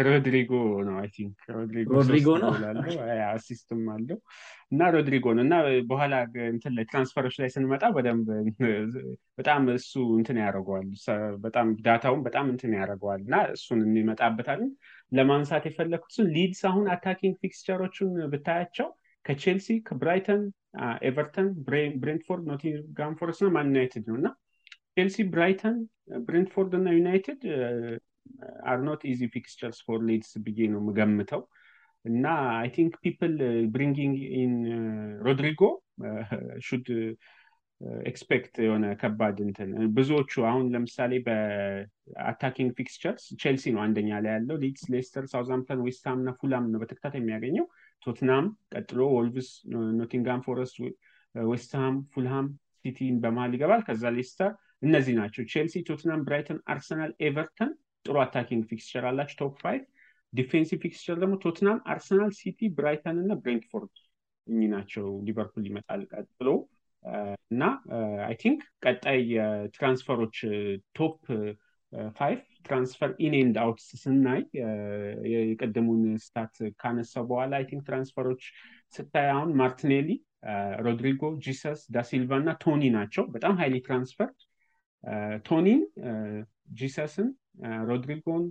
ሮድሪጎ 0.06 0.52
ነው 0.88 0.96
I 1.00 1.08
think። 1.16 1.40
ሮድሪጎ 1.90 2.30
ነው? 2.44 2.52
assist 3.28 3.68
ም 3.68 3.82
አለው 3.94 4.18
እና 4.72 4.82
ሮድሪጎ 4.96 5.26
ነው። 5.36 5.44
እና 5.46 5.56
በኋላ 5.90 6.14
እንትን 6.48 6.74
ላይ 6.78 6.86
transfer 6.90 7.21
ኦች 7.21 7.36
ላይ 7.42 7.50
ስንመጣ 7.56 7.84
በደንብ 7.96 8.28
በጣም 9.38 9.62
እሱ 9.76 9.92
እንትን 10.18 10.40
ያደርገዋል። 10.44 10.88
በጣም 11.46 11.68
data 11.88 12.06
ውን 12.06 12.24
በጣም 12.28 12.48
እንትን 12.54 12.74
ያደርገዋል። 12.80 13.22
እና 13.22 13.38
እሱን 13.56 13.82
እንመጣበታለን 13.88 14.72
ለማንሳት 15.12 15.66
የፈለግኩትን 15.70 16.28
ሊድስ 16.36 16.64
አሁን 16.70 16.88
attacking 16.96 17.38
fixture 17.44 17.80
ኦቹን 17.80 18.12
ብታያቸው 18.34 18.90
ከቼልሲ 19.30 19.68
ከብራይተን 19.88 20.42
ኤቨርተን 21.10 21.48
ብሬንትፎርድ 21.98 22.44
ኖቲንጋም 22.52 23.18
ፎረስት 23.20 23.42
እና 23.44 23.52
ማን 23.56 23.70
ዩናይትድ 23.72 24.06
ነው 24.10 24.16
እና 24.20 24.28
ቼልሲ 24.94 25.18
ብራይተን 25.34 25.76
ብሬንትፎርድ 26.28 26.72
እና 26.80 26.90
ዩናይትድ 27.00 27.42
are 28.72 28.80
not 28.88 29.02
easy 29.12 29.22
fixtures 29.36 29.80
for 29.86 30.00
ሊድስ 30.10 30.32
ብዬ 30.46 30.68
ነው 30.74 30.82
የምገምተው 30.82 31.42
እና 32.06 32.26
I 32.60 32.70
think 32.76 32.94
people 33.04 33.34
bringing 33.74 34.18
in 34.40 34.54
ሮድሪጎ 35.26 35.62
should 36.68 36.88
expect 38.06 38.56
የሆነ 38.64 38.86
ከባድ 39.02 39.38
እንትን 39.46 39.70
ብዙዎቹ 39.98 40.42
አሁን 40.50 40.66
ለምሳሌ 40.74 41.12
በ 41.28 41.54
attacking 41.54 42.72
fixtures 42.80 43.26
ቼልሲ 43.42 43.72
ነው 43.76 43.82
አንደኛ 43.86 44.10
ላይ 44.26 44.34
ያለው 44.36 44.58
ሊድስ 44.64 44.84
ሌስተር 44.94 45.26
ሳውዝሃምፕተን 45.34 45.84
ዌስትሃም 45.86 46.20
እና 46.24 46.32
ፉልሃም 46.42 46.66
ነው 46.74 46.82
በተከታታይ 46.84 47.22
የሚያገኘው 47.22 47.68
ቶትናም 48.04 48.46
ቀጥሎ 48.74 49.00
ወልቭስ 49.16 49.50
ኖቲንጋም 50.00 50.42
ፎረስት 50.46 50.78
ዌስትሃም 51.36 51.96
ፉልሃም 52.14 52.48
ሲቲን 52.82 53.16
በመሀል 53.24 53.54
ይገባል። 53.56 53.82
ከዛ 53.88 54.04
ሌስተር 54.18 54.52
እነዚህ 54.84 55.14
ናቸው። 55.20 55.44
ቼልሲ 55.52 55.76
ቶትናም 55.88 56.22
ብራይተን 56.28 56.60
አርሰናል 56.74 57.12
ኤቨርተን 57.28 57.72
ጥሩ 58.06 58.16
attacking 58.24 58.64
fixture 58.70 59.06
አላቸው። 59.10 59.38
top 59.42 59.56
five 59.64 59.84
defensive 60.34 60.80
fixture 60.84 61.18
ደግሞ 61.22 61.36
ቶትናም 61.44 61.80
አርሰናል 61.92 62.32
ሲቲ 62.40 62.70
ብራይተን 62.78 63.18
እና 63.24 63.34
ብሬንትፎርድ 63.42 63.94
እኚህ 64.48 64.70
ናቸው። 64.76 65.08
ሊቨርፑል 65.28 65.66
ይመጣል 65.70 66.02
ቀጥሎ 66.14 66.48
እና 67.52 67.64
I 68.26 68.36
think 68.42 68.62
ቀጣይ 68.86 69.20
የ 69.34 69.49
transfer 69.49 70.08
ኦች 70.08 70.38
top 70.98 71.20
five 72.18 72.40
transfer 72.66 73.12
in 73.26 73.34
and 73.38 73.56
out 73.64 73.80
ስናይ 74.02 74.42
የቀደሙን 75.34 76.02
stat 76.26 76.54
ካነሳ 76.82 77.14
በኋላ 77.30 77.54
I 77.60 77.66
think 77.70 77.84
transfer 77.88 78.25
ኦች 78.25 78.44
ስታይ 78.94 79.28
አሁን 79.34 79.52
ማርቲኔሊ 79.62 80.10
ሮድሪጎ 80.86 81.24
ጂሰስ 81.46 81.80
ዳሲልቫ 81.96 82.32
እና 82.42 82.52
ቶኒ 82.64 82.84
ናቸው። 82.96 83.24
በጣም 83.34 83.54
highly 83.62 83.76
transfer 83.88 84.30
ቶኒን 85.48 85.82
ጂሰስን 86.80 87.28
ሮድሪጎን 87.90 88.44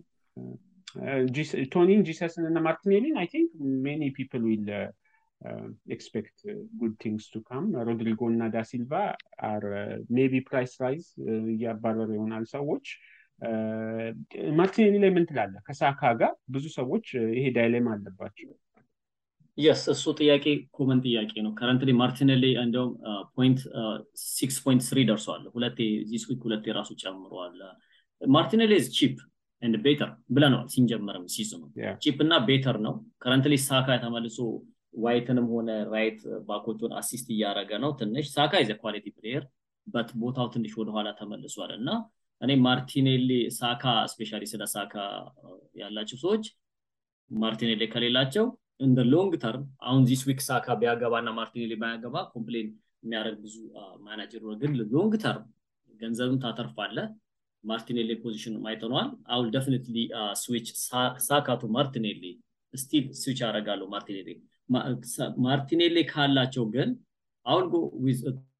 ቶኒን 1.73 2.01
ጂሰስን 2.09 2.45
እና 2.51 2.59
ማርቲኔሊን 2.67 3.17
I 3.23 3.27
think 3.33 3.51
many 3.87 4.05
people 4.17 4.43
will 4.49 4.67
expect 5.95 6.39
good 6.79 6.95
things 7.03 7.27
to 7.33 7.43
come 7.49 7.67
ሮድሪጎ 7.89 8.21
እና 8.33 8.45
ዳሲልቫ 8.55 8.93
are 9.49 9.65
maybe 10.17 10.41
price 10.49 10.73
rise 10.83 11.05
እያባረሩ 11.51 12.09
ይሆናል 12.17 12.45
ሰዎች 12.55 12.87
ማርቲኔሊ 14.59 14.95
ላይ 15.03 15.11
ምን 15.11 15.25
ትላለህ? 15.29 15.61
ከሳካ 15.67 16.01
ጋር 16.21 16.33
ብዙ 16.55 16.65
ሰዎች 16.79 17.07
ይሄ 17.35 17.45
dilemma 17.57 17.89
አለባቸው። 17.95 18.51
yes 19.59 19.83
እሱ 19.93 20.05
ጥያቄ 20.19 20.45
common 20.77 20.99
ጥያቄ 21.05 21.33
ነው። 21.45 21.53
currently 21.59 21.91
ማርቲኔሊ 22.01 22.45
እንደውም 22.63 22.91
point 23.37 23.61
six 24.29 24.57
point 24.65 24.83
three 24.89 24.99
ደርሷል። 25.09 25.43
ሁለቴ 25.55 25.79
this 26.11 26.25
week 26.31 26.41
ሁለቴ 26.47 26.67
ራሱ 26.79 26.91
ጨምረዋል 27.03 27.57
ማርቲኔሊ 28.21 28.73
cheap 28.97 29.17
and 29.63 29.77
better 29.85 30.11
ብለነዋል 30.35 30.67
ሲንጀመርም 30.75 31.25
ሲዝኑ 31.35 31.63
cheap 32.03 32.19
እና 32.25 32.35
better 32.49 32.77
ነው። 32.87 32.95
currently 33.23 33.55
ሳካ 33.67 33.97
ተመልሶ 34.05 34.39
ዋይትንም 35.05 35.47
ሆነ 35.53 35.71
right 35.91 36.21
back 36.47 36.65
ኦቹን 36.65 36.93
assist 37.01 37.27
እያደረገ 37.35 37.71
ነው 37.83 37.91
ትንሽ። 38.01 38.27
ሳካ 38.37 38.53
is 38.63 38.73
a 38.83 38.86
quality 38.86 39.07
player 39.17 39.45
but 39.87 40.09
ቦታው 40.23 40.47
ትንሽ 40.55 40.73
ወደኋላ 40.81 41.09
ተመልሷል 41.21 41.73
እና 41.79 41.89
እኔ 42.41 42.53
ማርቲኔሊ 42.65 43.31
ሳካ 43.57 43.85
specially 44.13 44.45
ስለ 44.47 44.65
ሳካ 44.75 44.95
ያላቸው 45.81 46.19
ሰዎች 46.25 46.45
ማርቲኔሊ 47.31 47.83
ከሌላቸው 47.95 48.45
እንደ 48.81 48.99
long 49.13 49.33
term 49.43 49.65
አሁን 49.87 50.03
this 50.11 50.23
week 50.29 50.41
ሳካ 50.49 50.77
ቢያገባ 50.81 51.15
እና 51.23 51.31
ማርቲኔሊ 51.39 51.73
ባያገባ 51.81 52.17
complain 52.35 52.69
የሚያደርግ 53.05 53.39
ብዙ 53.45 53.57
ማናጀር 54.05 54.45
ግን 54.63 54.73
long 54.93 55.15
term 55.25 55.47
ገንዘብም 56.01 56.39
ታተርፋለ 56.45 56.97
ማርቲኔሊ 57.65 58.11
position 58.23 58.55
አይተነዋል። 58.69 59.09
I 59.29 59.33
will 59.33 59.49
definitely 59.55 59.97
switch 60.43 60.69
ሳካ 61.29 61.57
to 61.61 61.71
ማርቲኔሊ 61.77 62.23
still 62.75 63.05
switch 63.21 63.39
ያደርጋለሁ 63.45 63.87
ማርቲኔሊ። 63.95 64.29
ማርቲኔሊ 65.47 65.99
ካላቸው 66.11 66.65
ግን 66.75 66.89
አሁን 67.47 67.65
ጎ 67.71 67.77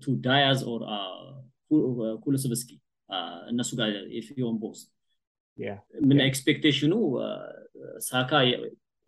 ቱ 0.03 0.15
ዳያዝ 0.27 0.61
ኦር 0.73 0.83
ኩልስብስኪ 2.25 2.71
እነሱ 3.51 3.71
ጋር 3.79 3.89
የፊዮን 4.17 4.59
ቦስ 4.63 4.81
ምን 6.09 6.19
ኤክስፔክቴሽኑ 6.27 6.93
ሳካ 8.07 8.31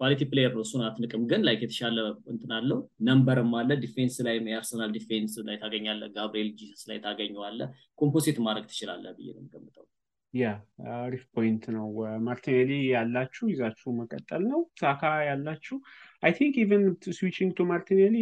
ኳሊቲ 0.00 0.22
ፕሌየር 0.30 0.52
ነው 0.56 0.62
እሱን 0.64 0.82
አትንቅም። 0.84 1.22
ግን 1.30 1.40
ላይክ 1.46 1.60
የተሻለ 1.64 1.96
እንትን 2.32 2.52
አለው። 2.58 2.78
ነምበርም 3.08 3.52
አለ 3.58 3.70
ዲፌንስ 3.82 4.14
ላይ 4.26 4.36
የአርሰናል 4.46 4.90
ዲፌንስ 4.94 5.34
ላይ 5.48 5.56
ታገኛለ 5.62 6.02
ጋብሪኤል 6.14 6.50
ጂሰስ 6.60 6.82
ላይ 6.90 6.98
ታገኘዋለ 7.04 7.58
ኮምፖሲት 7.98 8.38
ማድረግ 8.46 8.66
ትችላለ 8.70 9.04
ብዬ 9.16 9.28
ነው 9.30 9.42
የምገምተው። 9.42 9.86
ያ 10.34 10.48
አሪፍ 10.96 11.22
ፖይንት 11.36 11.64
ነው። 11.76 11.86
ማርቲኔሊ 12.26 12.72
ያላችሁ 12.90 13.44
ይዛችሁ 13.52 13.92
መቀጠል 13.98 14.42
ነው። 14.52 14.60
ሳካ 14.80 15.02
ያላችሁ 15.28 15.76
I 16.22 16.32
think 16.38 16.56
even 16.62 16.84
switching 17.16 17.52
to 17.58 17.66
ማርቲኔሊ 17.70 18.16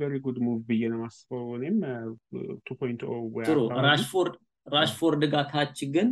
very 0.00 0.14
good 0.24 0.38
move 0.46 0.58
ብዬ 0.68 0.82
ነው 0.92 1.00
ማስበው 1.04 1.46
እኔም 1.58 1.78
to 2.66 2.76
point 2.80 3.02
ራሽፎርድ 3.86 4.34
ራሽፎርድ 4.66 5.22
ጋር 5.32 5.44
ታች 5.52 5.78
ግን 5.94 6.08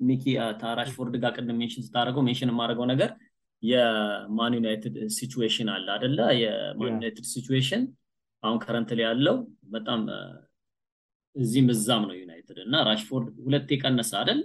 ሚኪ 0.00 0.24
ራሽፎርድ 0.78 1.14
ጋር 1.22 1.32
ቅድም 1.36 1.58
mention 1.60 1.84
ስታደርገው 1.86 2.24
mention 2.28 2.52
የማደርገው 2.52 2.86
ነገር 2.92 3.10
የማን 3.62 4.54
ዩናይትድ 4.58 4.94
situation 5.16 5.68
አለ 5.74 5.86
አደለ 5.96 6.18
የማን 6.38 6.88
ዩናይትድ 6.90 7.26
situation 7.32 7.82
አሁን 8.42 8.58
current 8.62 8.90
ላይ 8.98 9.04
ያለው 9.08 9.36
በጣም 9.74 10.00
እዚህም 11.36 11.68
እዛም 11.74 12.02
ነው 12.08 12.16
ዩናይትድ 12.22 12.58
እና 12.64 12.74
ራሽፎርድ 12.88 13.28
ሁለቴ 13.44 13.78
ቀነሰ 13.82 14.10
አይደል? 14.20 14.40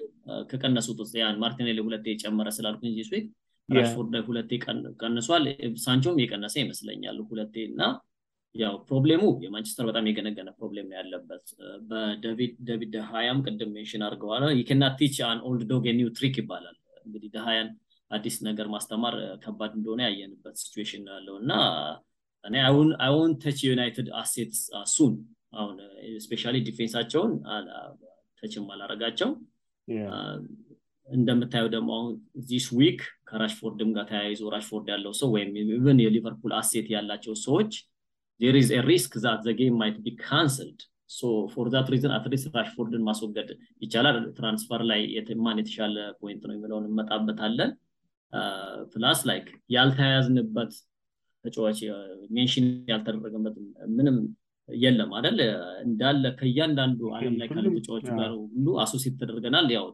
ከቀነሱት 0.49 0.97
ውስጥ 1.03 1.13
ያን 1.19 1.39
ማርቲኔሊ 1.43 1.79
ሁለቴ 1.85 2.05
የጨመረ 2.13 2.47
ስላልኩኝ 2.57 2.91
this 2.97 3.05
week 3.09 3.25
ራሽፎርድ 3.69 4.13
ሁለቴ 4.27 4.51
ቀንሷል። 5.01 5.45
ሳንቾም 5.83 6.19
የቀነሰ 6.23 6.55
ይመስለኛል 6.63 7.17
ሁለቴ 7.29 7.55
እና 7.71 7.81
ያው 8.57 8.75
ፕሮብሌሙ 8.87 9.23
የማንቸስተር 9.43 9.85
በጣም 9.89 10.07
የገነገነ 10.09 10.49
problem 10.57 10.87
ነው 10.89 10.97
ያለበት። 10.99 11.45
በዴቪድ 11.89 12.53
ደሃያም 12.95 13.39
ቅድም 13.45 13.71
mention 13.75 14.03
አድርገዋል። 14.07 14.43
ይክና 14.59 14.83
ቲች 14.99 15.17
አን 15.27 15.39
ኦልድ 15.49 15.63
ዶግ 15.71 15.85
ኒው 15.99 16.09
ትሪክ 16.17 16.37
ይባላል። 16.41 16.75
እንግዲህ 17.05 17.29
ደሃያን 17.35 17.69
አዲስ 18.11 18.35
ነገር 18.47 18.67
ማስተማር 18.73 19.15
ከባድ 19.43 19.71
እንደሆነ 19.77 20.01
ያየንበት 20.07 20.55
situation 20.61 21.05
ያለው 21.11 21.35
እና 21.41 21.51
እኔ 22.43 22.55
I 23.01 23.06
won't 23.06 23.31
touch 23.43 23.59
United 23.67 24.09
assets 24.19 24.61
soon 24.93 25.13
አሁን 25.53 25.75
specially 26.23 26.55
ዲፌንሳቸውን 26.67 27.33
touch 28.43 28.59
ም 28.59 28.65
አላረጋቸው 28.73 29.29
እንደምታየው 31.07 31.69
ደግሞ 31.75 31.89
አሁን 31.97 32.13
this 32.47 32.65
week 32.77 32.99
ከራሽፎርድም 33.29 33.91
ጋር 33.95 34.05
ተያይዞ 34.09 34.41
ራሽፎርድ 34.55 34.87
ያለው 34.93 35.13
ሰው 35.19 35.29
ወይም 35.35 35.51
even 35.73 35.99
የሊቨርፑል 36.03 36.53
asset 36.57 36.87
ያላቸው 36.95 37.35
ሰዎች 37.45 37.71
there 38.39 38.55
is 38.55 38.69
risk 38.87 39.13
that 39.23 39.41
the 39.45 39.53
game 39.59 39.75
might 39.81 39.97
be 40.03 40.13
cancelled 40.23 40.79
so 41.09 41.21
for 41.53 41.67
that 41.73 41.87
reason 41.93 42.13
at 42.15 42.27
least 42.27 42.55
ራሽፎርድን 42.57 43.03
ማስወገድ 43.07 43.49
ይቻላል። 43.81 44.17
transfer 44.37 44.81
ላይ 44.91 45.01
ማን 45.45 45.59
የተሻለ 45.61 45.95
point 46.21 46.43
ነው 46.47 46.55
የሚለውን 46.55 46.87
እንመጣበታለን። 46.89 47.71
plus 48.93 49.19
like 49.29 49.45
ያልተያያዝንበት 49.69 50.71
ተጫዋች 51.45 51.79
mention 52.29 52.65
ያልተደረገበት 52.91 53.55
ምንም 53.97 54.17
የለም 54.69 55.11
አይደል? 55.17 55.37
እንዳለ 55.85 56.23
ከእያንዳንዱ 56.39 56.99
አለም 57.17 57.35
ላይ 57.41 57.47
ካሉ 57.47 57.65
ተጫዋቹ 57.77 58.07
ጋር 58.19 58.31
ሁሉ 58.47 58.67
associate 58.83 59.15
ተደርገናል። 59.21 59.67
ያው 59.75 59.85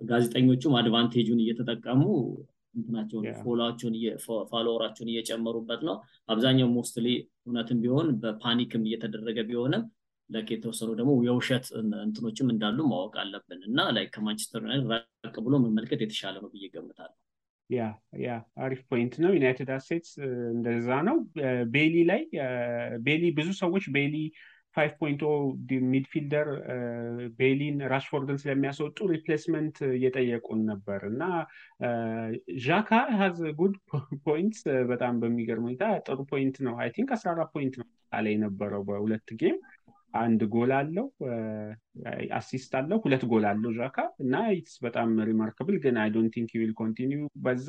ጋዜጠኞቹም 0.00 0.76
አድቫንቴጁን 0.80 1.42
እየተጠቀሙ 1.44 2.02
እንትናቸውን 2.74 3.26
ፎሎቸውን 3.40 3.96
ፋሎወራቸውን 4.50 5.10
እየጨመሩበት 5.12 5.82
ነው። 5.88 5.96
አብዛኛው 6.28 6.70
mostly 6.74 7.06
እውነትም 7.46 7.80
ቢሆን 7.84 8.08
በ 8.22 8.36
panic 8.36 8.72
ም 8.72 8.86
እየተደረገ 8.88 9.38
ቢሆንም 9.48 9.84
like 10.30 10.48
የተወሰኑ 10.52 10.90
ደግሞ 10.98 11.12
የውሸት 11.26 11.66
እንትኖችም 12.04 12.48
እንዳሉ 12.52 12.78
ማወቅ 12.90 13.14
አለብን 13.22 13.60
እና 13.68 13.80
ላይ 13.96 14.06
ከማንቸስተር 14.14 14.62
ዩናይትድ 14.64 14.88
ራቅ 14.92 15.36
ብሎ 15.46 15.54
መመልከት 15.64 16.00
የተሻለ 16.04 16.36
ነው 16.42 16.50
ብዬ 16.54 16.66
ገምታለሁ 16.74 17.16
yeah 17.70 17.82
yeah 18.22 18.30
አሪፍ 18.64 18.80
point 18.88 19.14
ነው። 19.22 19.30
ዩናይትድ 19.36 19.70
assets 19.74 20.10
እንደዛ 20.54 20.88
ነው። 21.08 21.16
ቤይሊ 21.74 21.96
ላይ 22.10 22.22
ቤይሊ 23.06 23.24
ብዙ 23.38 23.48
ሰዎች 23.60 23.84
ቤይሊ 23.94 24.16
five 24.76 24.92
point 25.00 25.20
midfielder 25.90 26.48
ቤይሊን 27.38 27.76
ራሽፎርድን 27.92 28.40
ስለሚያስወጡ 28.42 28.98
replacement 29.12 29.76
እየጠየቁን 29.92 30.60
ነበር። 30.70 31.00
እና 31.10 31.22
ዣካ 32.64 32.90
has 33.20 33.40
good 33.60 33.76
point 34.26 34.56
በጣም 34.90 35.14
በሚገርም 35.22 35.66
ሁኔታ 35.68 35.86
ጥሩ 36.06 36.18
point 36.32 36.58
ነው። 36.66 36.76
I 36.82 36.90
think 36.96 37.10
አስራ 37.16 37.30
አራት 37.34 37.52
point 37.56 37.76
ነው 37.80 37.88
ላይ 38.18 38.32
የነበረው 38.34 38.82
በሁለት 38.88 39.28
game። 39.40 39.56
አንድ 40.14 40.40
ጎል 40.52 40.70
አለው 40.78 41.06
assist 42.38 42.72
አለው 42.78 42.98
ሁለት 43.04 43.22
ጎል 43.30 43.44
አለው 43.50 43.70
ዣካ 43.78 43.96
እና 44.24 44.42
ኢትስ 44.56 44.74
በጣም 44.84 45.08
ሪማርክብል 45.28 45.76
ግን 45.84 45.96
አይ 46.02 46.10
ዶንት 46.14 46.32
ቲንክ 46.36 46.50
ዊል 46.60 46.72
ኮንቲኒዩ 46.80 47.20
በዛ። 47.44 47.68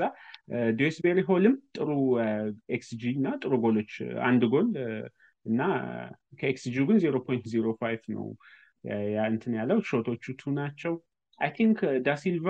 ዲስቤሪ 0.79 1.19
ሆልም 1.29 1.55
ጥሩ 1.77 1.89
ኤክስጂ 2.77 3.03
እና 3.17 3.29
ጥሩ 3.41 3.53
ጎሎች 3.65 3.93
አንድ 4.27 4.43
ጎል 4.53 4.69
እና 5.45 5.61
ከኤክስጂ 6.39 6.75
ግን 6.89 6.97
ዜሮ 7.03 7.17
ፖይንት 7.27 7.45
ዜሮ 7.53 7.67
ፋይቭ 7.81 8.03
ነው 8.15 8.25
እንትን 9.29 9.53
ያለው 9.59 9.77
ሾቶቹ 9.89 10.33
ቱ 10.39 10.51
ናቸው። 10.57 10.95
አይ 11.39 11.49
ቲንክ 11.55 11.77
ዳሲልቫ 12.05 12.45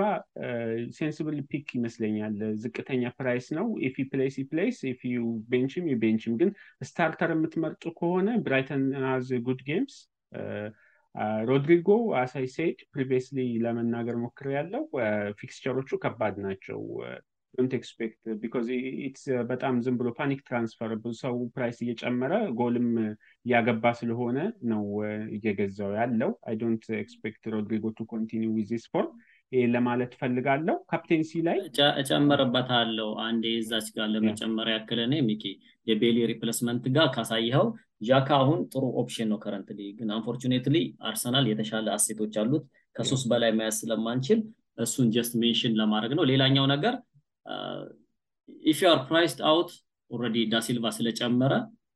ሴንስብል 0.96 1.38
ፒክ 1.50 1.68
ይመስለኛል። 1.78 2.34
ዝቅተኛ 2.62 3.10
ፕራይስ 3.18 3.46
ነው። 3.58 3.66
ኢፊ 3.86 4.04
ፕሌስ 4.12 4.36
ፕሌስ 4.50 4.76
ዩ 5.08 5.22
ቤንችም 5.52 5.86
ዩ 5.92 5.96
ቤንችም 6.04 6.34
ግን 6.40 6.50
ስታርተር 6.82 7.32
የምትመርጡ 7.34 7.84
ከሆነ 7.98 8.28
ብራይተን 8.46 8.84
good 9.46 9.62
games 9.68 9.96
ሮድሪጎ 11.48 11.88
as 12.20 12.46
I 12.54 12.59
said 12.59 12.78
previously 12.94 13.38
ለመናገር 13.64 14.16
ሞክር 14.24 14.48
ያለው 14.56 14.82
ፊክስቸሮቹ 15.38 15.98
ከባድ 16.02 16.36
ናቸው 16.46 16.80
don't 17.58 17.72
expect 17.78 18.20
because 18.40 18.66
it's 19.02 19.22
በጣም 19.50 19.74
ዝም 19.84 19.96
ብሎ 20.00 20.08
panic 20.18 20.40
transfer 20.48 20.90
ሰው 21.20 21.34
price 21.54 21.78
እየጨመረ 21.84 22.32
ጎልም 22.58 22.88
እያገባ 23.46 23.92
ስለሆነ 24.00 24.38
ነው 24.70 24.82
እየገዛው 25.36 25.92
ያለው። 25.98 26.32
I 26.48 26.56
don't 26.62 26.84
expect 27.00 27.42
ሮድሪጎ 27.54 27.92
to 27.98 28.06
continue 28.12 28.52
with 28.58 28.72
sport 28.84 29.12
ይህ 29.52 29.64
ለማለት 29.74 30.12
ፈልጋለሁ 30.20 30.76
captaincy 30.90 31.32
ላይ 31.48 31.58
እጨምርበታለሁ 32.02 33.08
አንዴ 33.26 33.44
እዛች 33.60 33.88
ጋር 33.96 34.08
ለመጨመር 34.14 34.68
ያክል 34.72 35.00
እኔ 35.04 35.14
ሚኪ 35.28 35.44
የቤይሊ 35.86 36.18
replacement 36.30 36.84
ጋር 36.96 37.08
ካሳይኸው 37.16 37.66
ዣካ 38.06 38.28
አሁን 38.40 38.60
ጥሩ 38.72 38.84
option 39.02 39.28
ነው 39.32 39.38
currently 39.44 39.80
ግን 39.98 40.08
unfortunately 40.16 40.76
አርሰናል 41.06 41.46
የተሻለ 41.50 41.86
አሴቶች 41.94 42.34
አሉት 42.42 42.64
ከሶስት 42.96 43.26
በላይ 43.30 43.50
መያዝ 43.58 43.76
ስለማንችል 43.80 44.40
እሱን 44.78 45.06
just 45.14 45.34
mention 45.42 45.76
ለማድረግ 45.80 46.12
ነው። 46.18 46.24
ሌላኛው 46.30 46.66
ነገር 46.72 46.94
if 48.64 48.78
you 48.82 48.88
are 48.90 49.00
priced 49.08 49.40
out 49.50 49.70
already 50.10 50.38
ዳሲልቫ 50.52 50.86
ስለጨመረ 50.96 51.52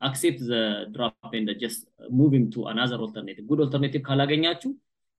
accept 0.08 0.40
the 0.48 0.52
drop 0.94 1.32
and 1.38 1.50
just 1.62 1.80
moving 2.20 2.46
to 2.54 2.62
another 2.70 3.00
alternative 3.06 3.44
good 3.50 3.60
alternative 3.64 4.02
ካላገኛችሁ 4.06 4.70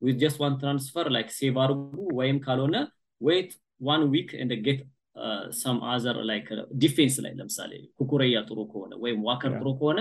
with 0.01 0.15
just 0.23 0.37
one 0.43 0.53
transfer 0.61 1.07
like 1.15 1.29
save 1.39 1.55
አርጉ 1.65 1.81
ወይም 2.19 2.37
ካልሆነ 2.45 2.77
wait 3.21 3.51
one 3.81 4.03
week 4.13 4.29
and 4.43 4.48
then 4.48 4.53
get 4.65 4.81
some 5.61 5.77
other 5.93 6.17
like 6.29 6.47
defence 6.83 7.15
ላይ 7.25 7.33
ለምሳሌ 7.39 7.71
ኩኩሬያ 7.99 8.39
ጥሩ 8.49 8.59
ከሆነ 8.71 8.93
ወይም 9.03 9.19
ዋከር 9.29 9.53
ጥሩ 9.59 9.69
ከሆነ 9.79 9.99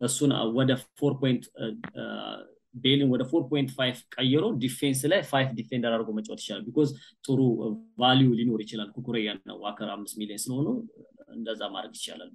እሱን 0.00 0.30
ወደ 0.58 0.70
four 1.00 1.12
point 1.20 1.44
ቤይሊን 2.74 3.10
ወደ 3.12 3.22
four 3.30 3.42
point 3.50 3.70
five 3.76 3.96
ቀይሮ 4.16 4.44
defence 4.62 5.00
ላይ 5.12 5.20
five 5.30 5.48
defender 5.58 5.92
አድርጎ 5.94 6.10
መጫወት 6.18 6.40
ይችላል 6.42 6.62
because 6.66 6.90
ጥሩ 7.24 7.38
value 8.02 8.28
ሊኖር 8.38 8.60
ይችላል። 8.64 8.88
ኩኩሬያ 8.96 9.32
እና 9.38 9.56
ዋከር 9.64 9.90
አምስት 9.96 10.16
ሚሊዮን 10.20 10.42
ስለሆኑ 10.44 10.68
እንደዛ 11.36 11.62
ማድረግ 11.74 11.94
ይቻላል 11.98 12.30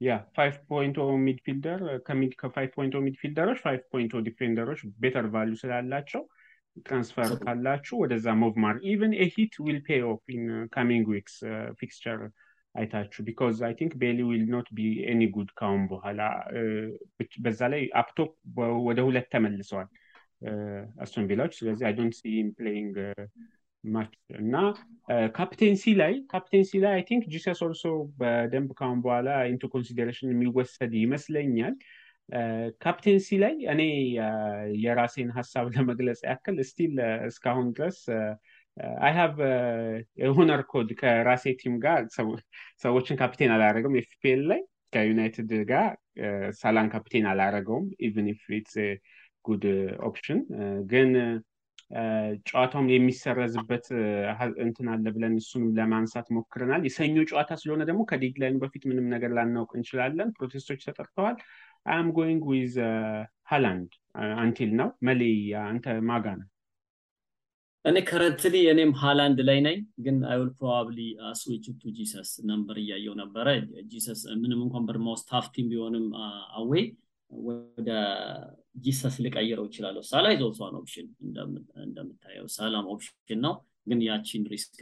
yeah 0.00 0.14
five 0.36 0.54
point 0.70 0.96
midfielder 1.26 1.80
ከ 2.40 2.50
five 2.50 2.70
point 2.76 2.94
ሚድፊልደሮች 3.04 3.58
five 3.64 3.82
point 3.92 4.14
ዲፌንደሮች 4.26 4.80
better 5.02 5.26
value 5.34 5.54
ስላላቸው 5.62 6.22
transfer 6.82 7.30
ካላችሁ 7.42 7.94
ወደዛ 8.02 8.26
move 8.40 8.54
ማር 8.64 8.76
even 8.90 9.12
a 9.24 9.32
hit 9.32 9.54
will 9.64 9.78
pay 9.86 9.98
off 10.10 10.22
in 10.34 10.44
coming 10.74 11.06
weeks 11.12 11.34
fixture 11.80 12.18
አይታችሁ? 12.74 13.20
because 13.26 13.56
I 13.66 13.72
think 13.78 13.92
ቤይሊ 14.02 14.18
will 14.28 14.44
not 14.52 14.68
be 14.74 14.80
any 15.10 15.22
good 15.34 15.50
ካሁን 15.58 15.82
በኋላ 15.90 16.20
በዛ 17.44 17.60
ላይ 17.72 17.82
up 18.00 18.12
top 18.12 18.30
ወደ 18.86 19.00
ሁለት 19.08 19.26
ተመልሰዋል 19.34 19.88
አስቶን 21.02 21.26
ቪላዎች 21.30 21.52
ስለዚህ 21.58 21.84
I 21.88 21.94
don't 21.98 22.14
see 22.18 22.24
playing 22.58 22.94
much 23.84 24.12
እና 24.40 24.56
captaincy 25.36 25.84
ላይ 26.00 26.12
captaincy 26.32 26.80
ላይ 26.84 26.92
I 26.92 27.02
think 27.08 27.24
ጂሰስ 27.32 27.60
also 27.66 27.84
በደንብ 28.20 28.70
ካሁን 28.80 28.98
በኋላ 29.04 29.30
into 29.50 29.70
consideration 29.72 30.32
የሚወሰድ 30.32 30.92
ይመስለኛል። 31.00 31.74
ካፕቴንሲ 32.82 33.28
ላይ 33.42 33.54
እኔ 33.72 33.82
የራሴን 34.84 35.30
ሀሳብ 35.38 35.66
ለመግለጽ 35.74 36.20
ያክል 36.28 36.58
ስቲል 36.68 36.94
እስካሁን 37.28 37.68
ድረስ 37.72 37.98
አይ 39.00 39.12
ሃቭ 39.12 39.36
የሆነር 40.22 40.60
ኮድ 40.70 40.90
ከራሴ 41.00 41.54
ቲም 41.60 41.74
ጋር 41.80 42.02
ሰዎችን 42.82 43.18
ካፕቴን 43.20 43.54
አላረገም 43.56 43.98
ኤፍፒኤል 44.02 44.42
ላይ 44.50 44.60
ከዩናይትድ 44.92 45.50
ጋር 45.70 45.88
ሳላን 46.60 46.88
ካፕቴን 46.92 47.26
አላረገውም 47.30 47.86
ኢቨን 48.06 48.28
ኢፍ 48.32 48.42
ኢትስ 48.58 48.74
ጉድ 49.44 49.64
ኦፕሽን 50.08 50.40
ግን 50.90 51.10
ጨዋታውም 52.46 52.86
የሚሰረዝበት 52.92 53.86
እንትን 54.64 54.86
አለ 54.92 55.06
ብለን 55.16 55.34
እሱንም 55.40 55.72
ለማንሳት 55.78 56.26
ሞክረናል። 56.36 56.82
የሰኞ 56.84 57.16
ጨዋታ 57.30 57.50
ስለሆነ 57.62 57.82
ደግሞ 57.90 58.02
ከዴድላይኑ 58.10 58.56
በፊት 58.62 58.84
ምንም 58.90 59.08
ነገር 59.14 59.30
ላናውቅ 59.38 59.72
እንችላለን። 59.78 60.30
ፕሮቴስቶች 60.38 60.86
ተጠርተዋል። 60.88 61.36
I'm 61.88 62.08
going 62.18 62.44
with 62.50 62.74
ሃላንድ 63.50 63.92
until 64.40 64.72
ነው። 64.80 64.88
መሌ 65.08 65.22
አንተ 65.64 65.86
ማጋ 66.10 66.26
ነው? 66.40 66.48
እኔ 67.84 67.96
currently 68.08 68.56
እኔም 68.72 68.90
ሃላንድ 68.98 69.38
ላይ 69.48 69.58
ነኝ፣ 69.60 69.76
ግን 70.04 70.16
I 70.28 70.36
will 70.40 70.50
probably 70.58 70.98
switch 71.40 71.64
to 71.80 71.92
ጂሰስ 71.96 72.30
number 72.50 72.76
እያየው 72.82 73.14
ነበረ። 73.20 73.46
ጂሰስ 73.92 74.20
ምንም 74.42 74.60
እንኳን 74.66 74.84
በርንማውዝ 74.88 75.22
tough 75.30 75.46
team 75.54 75.66
ቢሆንም 75.72 76.06
away 76.58 76.84
ወደ 77.30 77.90
ጂሰስ 78.84 79.14
ልቀይረው 79.24 79.66
ይችላለሁ። 79.68 80.02
ሳላ 80.10 80.26
an 80.66 80.76
option 80.80 81.08
እንደምታየው 81.84 82.46
ሳላም 82.56 82.88
option 82.94 83.40
ነው፣ 83.44 83.54
ግን 83.88 84.00
ያቺን 84.08 84.44
risk 84.52 84.76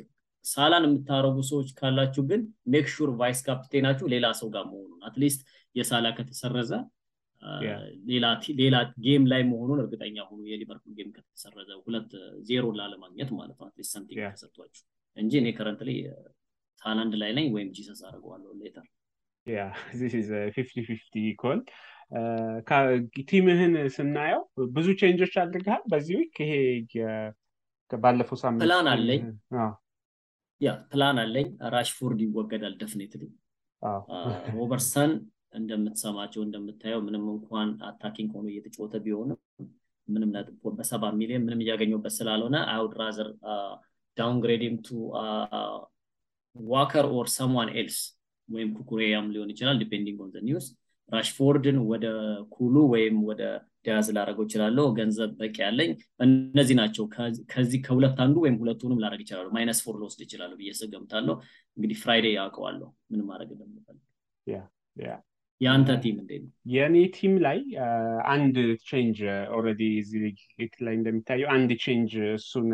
ሳላን 0.44 0.84
የምታረጉ 0.86 1.38
ሰዎች 1.50 1.68
ካላችሁ 1.78 2.22
ግን 2.30 2.42
make 2.72 2.86
sure 2.94 3.10
vice 3.18 3.40
ካፕቴናችሁ 3.46 4.06
ሌላ 4.14 4.26
ሰው 4.38 4.48
ጋር 4.54 4.64
መሆኑን 4.70 5.00
at 5.08 5.17
least 5.17 5.40
የሳላ 5.76 6.06
ከተሰረዘ 6.16 6.72
ሌላ 8.58 8.74
game 9.04 9.24
ላይ 9.32 9.42
መሆኑን 9.50 9.80
እርግጠኛ 9.82 10.16
ሆኑ። 10.28 10.40
የሊቨርፑል 10.50 10.92
game 10.98 11.10
ከተሰረዘ 11.16 11.70
ሁለት 11.84 12.10
ዜሮ 12.48 12.64
ላለማግኘት 12.78 13.30
ማለት 13.38 13.56
ነው። 13.58 13.66
at 13.68 13.75
least 13.75 13.92
something 13.96 14.20
ተሰጥቷችሁ 14.34 14.84
እንጂ 15.16 15.32
እኔ 15.40 15.48
currently 15.58 15.90
ሃላንድ 16.82 17.14
ላይ 17.22 17.30
ነኝ 17.38 17.46
ወይም 17.54 17.70
ጂሰስ 17.76 18.00
አድርገዋለሁ 18.08 18.52
later 18.60 18.86
yeah 19.46 19.60
fifty 20.56 20.76
fifty 20.88 21.14
call 21.38 21.60
team 23.30 23.52
ህን 23.52 23.74
ስናየው 23.94 24.42
ብዙ 24.74 24.86
ቼንጆች 25.00 25.34
አድርገሃል 25.42 25.82
በዚህ 25.92 26.16
week። 26.20 26.38
ይሄ 26.44 26.54
ባለፈው 27.90 28.38
ሳምንት 28.42 28.62
ፕላን 28.64 28.88
አለኝ 28.92 29.22
ያ 30.60 30.70
ፕላን 30.90 31.18
አለኝ። 31.22 31.46
ራሽፎርድ 31.74 32.20
ይወገዳል 32.24 32.74
definitely። 32.80 33.22
ሮበርትሰን 34.54 35.12
እንደምትሰማቸው 35.52 36.40
እንደምታየው 36.44 37.00
ምንም 37.06 37.24
እንኳን 37.32 37.68
attacking 37.88 38.30
ሆኖ 38.36 38.46
እየተጫወተ 38.52 38.94
ቢሆንም 39.04 39.38
ምንም 40.08 40.30
በሰባ 40.78 41.04
ሚሊዮን 41.18 41.44
ምንም 41.46 41.62
እያገኘበት 41.64 42.14
ስላልሆነ 42.16 42.56
I 42.72 42.76
would 42.76 42.94
rather 43.00 43.28
downgrading 44.16 44.78
to 44.86 44.90
ዋከር 46.56 47.06
or 47.16 47.26
someone 47.36 47.68
else 47.76 47.98
ወይም 48.48 48.70
ኩኩሬያም 48.78 49.26
ሊሆን 49.34 49.50
ይችላል 49.52 49.76
depending 49.82 50.20
on 50.24 50.30
news 50.48 50.66
ራሽፎርድን 51.08 51.78
ወደ 51.90 52.06
ኩሉ 52.54 52.74
ወይም 52.92 53.16
ወደ 53.28 53.42
ዲያዝ 53.84 54.06
ላደርገው 54.16 54.44
እችላለሁ። 54.46 54.86
ገንዘብ 54.98 55.30
በቂ 55.38 55.56
ያለኝ 55.64 55.90
እነዚህ 56.24 56.76
ናቸው። 56.80 57.04
ከዚህ 57.52 57.80
ከሁለት 57.86 58.18
አንዱ 58.24 58.36
ወይም 58.44 58.58
ሁለቱንም 58.62 59.00
ላደርግ 59.02 59.22
እችላለሁ። 59.24 59.48
minus 59.56 59.80
four 59.84 59.96
ልወስድ 60.00 60.22
እችላለሁ 60.26 60.52
ብዬ 60.60 60.72
እገምታለሁ። 60.80 61.36
እንግዲህ 61.76 61.98
Friday 62.02 62.28
አውቀዋለሁ 62.36 62.88
ምን 63.10 63.22
ማድረግ 63.30 63.50
እንደምፈልግ። 63.56 64.04
የአንተ 65.60 65.90
ቲም 66.02 66.16
እንዴት 66.20 66.42
ነው? 66.42 66.52
የእኔ 66.74 66.96
team 67.16 67.32
ላይ 67.44 67.58
አንድ 68.30 68.56
change 68.86 69.18
already 69.56 69.82
እዚህ 70.00 70.22
ላይ 70.86 70.94
እንደሚታየው 70.98 71.48
አንድ 71.54 71.72
change 71.82 72.12
እሱን 72.36 72.68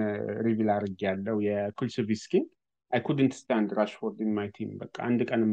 reveal 0.46 0.70
አድርግ 0.74 1.00
ያለው 1.06 1.38
የኩልስቪስኪን 1.46 2.44
I 2.92 3.00
couldn't 3.06 3.32
stand 3.38 3.70
ራሽፎርድ 3.78 4.18
in 4.24 4.32
my 4.34 4.48
team 4.56 4.70
በቃ 4.82 4.96
አንድ 5.06 5.20
ቀንም 5.30 5.52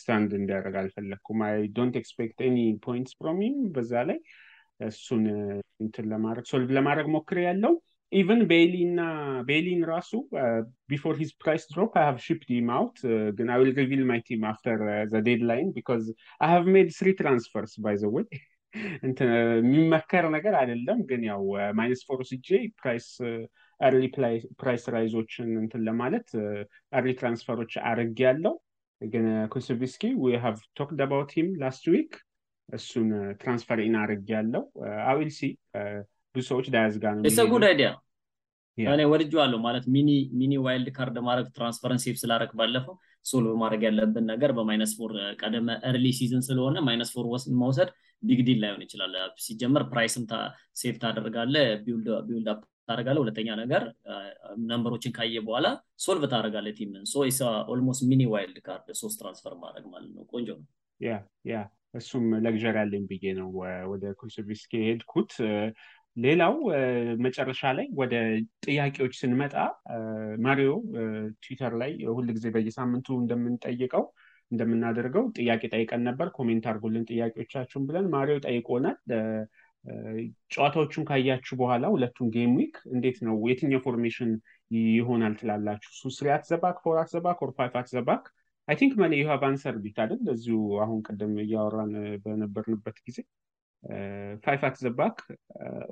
stand 0.00 0.30
እንዲያደርግ 0.38 0.74
አልፈለግኩም። 0.80 1.40
I 1.46 1.56
don't 1.78 1.94
expect 2.00 2.40
any 2.46 2.58
points 2.86 3.14
from 3.18 3.38
him 3.44 3.56
በዛ 3.76 4.02
ላይ 4.10 4.18
እሱን 4.88 5.22
እንትን 5.80 6.06
ለማድረግ 6.12 6.44
solve 6.50 6.70
ለማድረግ 6.76 7.08
ሞክሬ 7.14 7.38
ያለው 7.46 7.74
even 8.12 8.40
ቤሊ 8.50 8.74
እና 8.86 9.00
ቤሊን 9.48 9.82
ራሱ 9.90 10.10
before 10.90 11.14
his 11.20 11.30
price 11.42 11.64
drop 11.72 11.92
I 11.98 12.04
have 12.08 12.16
shipped 12.24 12.48
him 12.54 12.70
out 12.76 12.96
ግን 13.38 13.50
I 13.52 13.58
will 13.62 13.70
reveal 13.80 14.02
my 14.10 14.20
team 14.28 14.44
after 14.50 14.80
the 15.12 15.20
deadline 15.28 15.68
because 15.76 16.06
I 16.40 16.50
have 16.54 16.64
made 16.76 16.88
three 16.98 17.10
transfers 17.20 17.74
by 17.84 17.96
the 18.02 18.10
way 18.16 18.24
የሚመከር 19.60 20.24
ነገር 20.34 20.54
አይደለም፣ 20.58 20.98
ግን 21.08 21.22
ያው 21.28 21.40
minus 21.78 22.02
four 22.08 22.20
ወስጄ 22.28 22.48
price 22.80 23.06
early 23.80 24.04
price 24.60 24.84
rise 24.94 25.16
ኦችን 25.16 25.48
እንትን 25.62 25.82
ለማለት 25.88 26.28
early 26.92 27.12
transfer 27.20 27.72
ኦች 27.90 28.18
አርጌያለው 28.26 28.54
ግን 29.00 29.24
ኩልስቪስኪ 29.54 30.04
we 30.22 30.38
have 30.44 30.58
talked 30.78 31.00
about 31.06 31.30
him 31.36 31.48
last 31.62 31.84
week 31.94 32.12
እሱን 32.68 33.08
transfer 33.40 33.78
in 33.86 33.94
አርጌያለው 34.02 34.26
I 34.34 34.64
will 35.06 35.30
see 35.38 35.48
ብዙ 36.34 36.42
ሰዎች 36.50 36.66
ዲያዝ 36.74 36.96
ጋር 37.02 37.12
ነው 37.16 37.48
good 37.52 37.64
idea 37.68 37.88
እኔ 38.78 39.02
ወድጄዋለሁ 39.12 39.58
ማለት 39.64 39.84
ሚኒ 39.94 40.10
ሚኒ 40.40 40.52
ዋይልድ 40.64 40.88
ካርድ 40.96 41.16
ማድረግ 41.26 41.46
transfer 41.56 41.83
ኤን 41.83 42.00
save 42.04 42.16
ስላረግ 42.20 42.50
ባለፈው 42.58 42.94
solve 43.26 43.54
ማድረግ 43.62 43.82
ያለብን 43.86 44.24
ነገር 44.32 44.50
በ 44.58 44.68
minus 44.68 44.92
four 44.98 45.12
ቀደመ 45.40 45.68
early 45.88 46.06
season 46.18 46.42
ስለሆነ 46.48 46.76
minus 46.86 47.10
four 47.14 47.26
መውሰድ 47.62 47.90
big 48.22 48.40
deal 48.46 48.58
ላይሆን 48.62 48.82
ይችላል። 48.86 49.14
ሲጀመር 49.44 49.84
price 49.92 50.15
ም 50.15 50.24
save 50.80 50.96
ታደርጋለህ፣ 51.02 51.54
build 51.84 52.48
up 52.52 52.60
ታደርጋለህ። 52.88 53.18
ሁለተኛ 53.22 53.48
ነገር 53.62 53.82
number 54.70 54.92
ኦችን 54.92 55.14
ካየህ 55.18 55.42
በኋላ 55.46 55.66
solve 56.04 56.24
ታደርጋለህ 56.32 56.68
team 56.78 56.93
ን። 56.93 57.04
almost 57.72 58.02
mini 58.10 58.22
wild 58.32 58.58
card 58.68 58.88
ሶስት 59.02 59.18
transfer 59.22 59.54
ማድረግ 59.62 59.86
ማለት 59.92 60.10
ነው። 60.16 60.24
ቆንጆ 60.32 60.48
ነው። 60.58 60.66
ya 61.00 61.12
ya 61.46 61.60
እሱም 61.94 62.24
ለግዠር 62.44 62.76
ያለኝ 62.80 63.04
ብዬ 63.10 63.24
ነው 63.38 63.48
ወደ 63.92 64.04
ኩልስቪስኪ 64.18 64.72
የሄድኩት። 64.80 65.32
ሌላው 66.20 66.54
መጨረሻ 67.24 67.62
ላይ 67.78 67.86
ወደ 68.00 68.14
ጥያቄዎች 68.66 69.14
ስንመጣ 69.20 69.54
ማሪዮ 70.46 70.70
ትዊተር 71.42 71.72
ላይ 71.82 71.92
ሁልጊዜ 72.14 72.46
በየሳምንቱ 72.54 73.08
እንደምንጠይቀው 73.20 74.04
እንደምናደርገው 74.50 75.24
ጥያቄ 75.38 75.62
ጠይቀን 75.74 76.02
ነበር። 76.08 76.28
comment 76.36 76.64
አድርጉልን 76.70 77.06
ጥያቄዎቻችሁን 77.10 77.84
ብለን 77.88 78.06
ማሪዮ 78.14 78.36
ጠይቆናል። 78.46 78.98
ጨዋታዎቹን 80.52 81.04
ካያችሁ 81.10 81.54
በኋላ 81.60 81.84
ሁለቱን 81.94 82.30
gameweek 82.34 82.74
እንዴት 82.94 83.18
ነው 83.26 83.36
የትኛው 83.50 83.80
formation 83.86 84.32
ይሆናል 84.94 85.34
ትላላችሁ? 85.40 85.90
so 85.98 86.10
three 86.16 86.28
at 86.34 86.44
the 86.50 86.60
back፣ 86.60 86.76
four 86.84 86.96
at 87.02 87.10
the 87.14 87.23
back፣ 87.23 87.38
or 87.44 87.52
five 87.58 87.74
at 87.80 87.88
the 87.94 88.05
back? 88.05 88.24
I 88.68 88.76
think 88.80 88.92
መሌ 89.02 89.12
you 89.20 89.28
answer 89.48 89.76
bit? 89.84 89.98
እዚሁ 90.34 90.58
አሁን 90.84 90.98
ቅድም 91.08 91.32
እያወራን 91.44 91.92
በነበርንበት 92.24 92.98
ጊዜ 93.06 93.18
five 94.44 94.62
at 94.68 94.76
the 94.84 94.99
back 94.99 95.18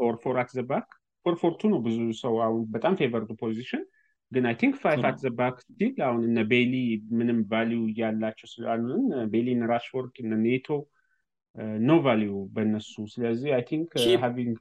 or 0.06 0.16
four 0.22 0.36
at 0.42 0.50
the 0.58 0.71
back 0.71 0.88
four 1.26 1.36
four 1.42 1.53
two 1.53 1.60
ነው 1.72 1.80
ብዙ 1.86 1.98
ሰው 2.22 2.34
አሁን 2.46 2.60
በጣም 2.74 2.94
favored 3.00 3.30
position 3.42 3.82
ግን 4.32 4.44
I 4.48 4.54
think 4.60 4.74
five 4.82 5.02
at 5.10 5.18
the 5.24 5.38
back 5.38 5.56
still 5.64 5.94
አሁን 6.06 6.22
እነ 6.28 6.38
ቤሊ 6.50 6.74
ምንም 7.18 7.38
value 7.52 7.80
እያላቸው 7.92 8.48
ስላሉን 8.54 9.04
ቤሊን 9.34 9.62
ራሽፎርድ 9.72 10.16
እነ 10.24 10.32
ኔቶ 10.46 10.68
no 11.80 11.92
value 12.06 12.32
በእነሱ. 12.54 12.92
ስለዚህ 13.14 13.50
I 13.56 13.62
think 13.70 13.92
having 14.24 14.56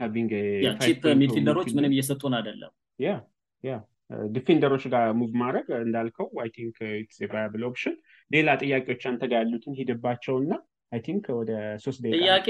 having 0.00 0.32
cheap 0.84 1.04
midfielder 1.20 1.54
ኦች 1.54 1.68
ምንም 1.76 1.92
እየሰጡን 1.94 2.34
አይደለም. 2.38 2.72
ya 2.98 3.10
ya 3.64 3.74
defender 4.34 4.67
ኦች 4.67 4.84
ጋር 4.92 5.04
move 5.20 5.30
ማድረግ 5.42 5.68
እንዳልከው 5.78 6.28
I 6.42 6.48
think 6.56 6.76
it's 7.00 7.18
viable 7.32 7.62
option 7.68 7.94
ሌላ 8.30 8.48
ጥያቄዎች 8.62 9.02
አንተ 9.10 9.22
ጋር 9.30 9.40
ያሉትን 9.42 9.76
ሂድባቸው 9.80 10.34
እና 10.42 10.52
I 10.92 11.00
think 11.06 11.24
ወደ 11.38 11.52
ሶስት 11.84 11.98
ደቂቃ 12.02 12.18
ጥያቄ 12.18 12.46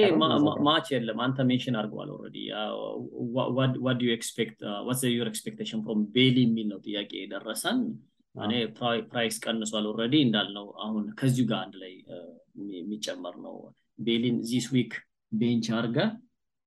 much 0.67 0.87
የለም። 0.95 1.19
አንተ 1.25 1.39
mention 1.49 1.77
አድርገሃል 1.81 2.11
already 2.15 2.39
what 3.87 4.01
you 4.05 4.11
expect 4.17 4.59
what's 4.89 5.03
your 5.13 5.29
expectation 5.33 5.81
from 5.85 6.03
ቤሊ 6.17 6.37
የሚል 6.47 6.69
ነው 6.73 6.81
ጥያቄ 6.87 7.11
የደረሰን። 7.21 7.81
እኔ 8.35 8.53
price 9.11 9.37
ቀንሷል 9.45 9.87
already 9.91 10.15
እንዳልነው 10.27 10.67
አሁን 10.85 11.05
ከዚሁ 11.21 11.45
ጋር 11.51 11.61
አንድ 11.65 11.77
ላይ 11.83 11.93
የሚጨመር 12.77 13.37
ነው። 13.47 13.55
ቤሊን 14.07 14.39
this 14.49 14.67
week 14.75 14.93
bench 15.33 15.69
አርገህ 15.79 15.99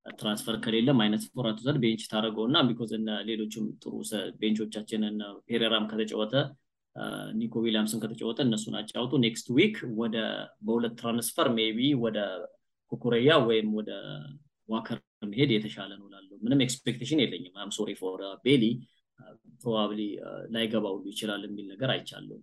transfer 0.06 0.56
ከሌለህ 0.64 0.90
minus 1.00 1.24
four 1.34 1.47
አት 1.47 1.60
ዘድ 1.66 1.78
bench 1.84 2.04
ታደርገው 2.12 2.46
እና 2.50 2.58
because 2.68 2.92
ሌሎችም 3.28 3.66
ጥሩ 3.82 3.94
bench 4.40 4.64
ኦቻችንን 4.64 5.18
ፔሬራም 5.48 5.86
ከተጫወተ 5.92 6.34
ኒኮ 7.40 7.56
ዊሊያምስን 7.64 8.02
ከተጫወተ 8.04 8.40
እነሱን 8.46 8.76
አጫውቱ። 8.80 9.14
next 9.24 9.48
week 9.58 9.76
ወደ 9.98 10.18
በሁለት 10.66 10.96
transfer 11.02 11.48
maybe 11.58 11.80
ወደ 12.04 12.18
ኩኩሬያ 12.92 13.32
ወይም 13.48 13.70
ወደ 13.80 13.92
ዋከር 14.70 14.98
መሄድ 15.30 15.50
የተሻለ 15.54 15.92
ነው 16.00 16.08
ላለው 16.14 16.38
ምንም 16.42 16.60
expectation 16.66 17.22
የለኝም። 17.24 17.56
I'm 17.64 17.72
sorry 17.78 17.92
for 18.02 18.22
ቤሊ። 18.46 18.64
probably 19.62 20.02
ላይገባ 20.54 20.86
ሁሉ 20.94 21.06
ይችላል 21.14 21.42
የሚል 21.48 21.66
ነገር 21.74 21.90
አይቻለሁ። 21.96 22.38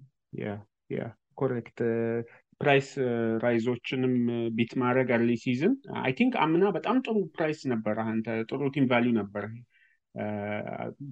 correct። 1.39 1.79
price 2.61 2.89
rise 3.43 3.66
ኦችንም 3.66 4.13
beat 4.55 4.73
ማድረግ 4.83 5.09
early 5.17 5.33
season 5.43 5.73
I 6.03 6.13
think 6.19 6.35
አምና 6.45 6.71
በጣም 6.77 6.97
ጥሩ 7.07 7.17
price 7.35 7.61
ነበር። 7.73 7.97
አንተ 8.05 8.37
ጥሩ 8.51 8.69
team 8.75 8.87
value 8.93 9.13
ነበር። 9.19 9.45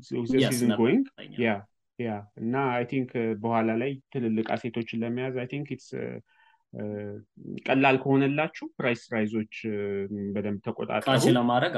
season 0.08 0.72
going 0.80 1.06
ya 1.38 1.50
ya 1.98 2.10
እና 2.36 2.54
I 2.74 2.84
think 2.90 3.10
በኋላ 3.42 3.70
ላይ 3.82 3.92
ትልልቅ 4.12 4.46
asset 4.54 4.75
ኦችን 4.75 5.00
ለመያዝ 5.02 5.34
I 5.42 5.46
think 5.52 5.68
it's 5.74 5.88
ቀላል 7.66 7.96
ከሆነላችሁ 8.02 8.66
price 8.78 9.02
rise 9.14 9.34
ኦች 9.34 9.54
በደንብ 10.34 10.60
ተቆጣጠሩ። 10.66 11.34
ለማድረግ 11.38 11.76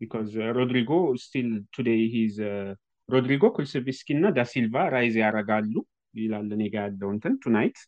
because 0.00 0.28
ሮድሪጎ 0.56 0.92
still 1.22 1.48
today 1.74 2.02
his 2.12 2.36
ሮድሪጎ 3.08 3.44
ኩልስቪስኪ 3.56 4.08
እና 4.16 4.26
ዳሲልቫ 4.36 4.84
rise 4.94 5.14
ያደርጋሉ 5.22 5.72
ይላል 6.14 6.46
እኔ 6.56 6.62
ጋ 6.72 6.76
ያለው 6.84 7.10
እንትን 7.14 7.34
tonight። 7.42 7.78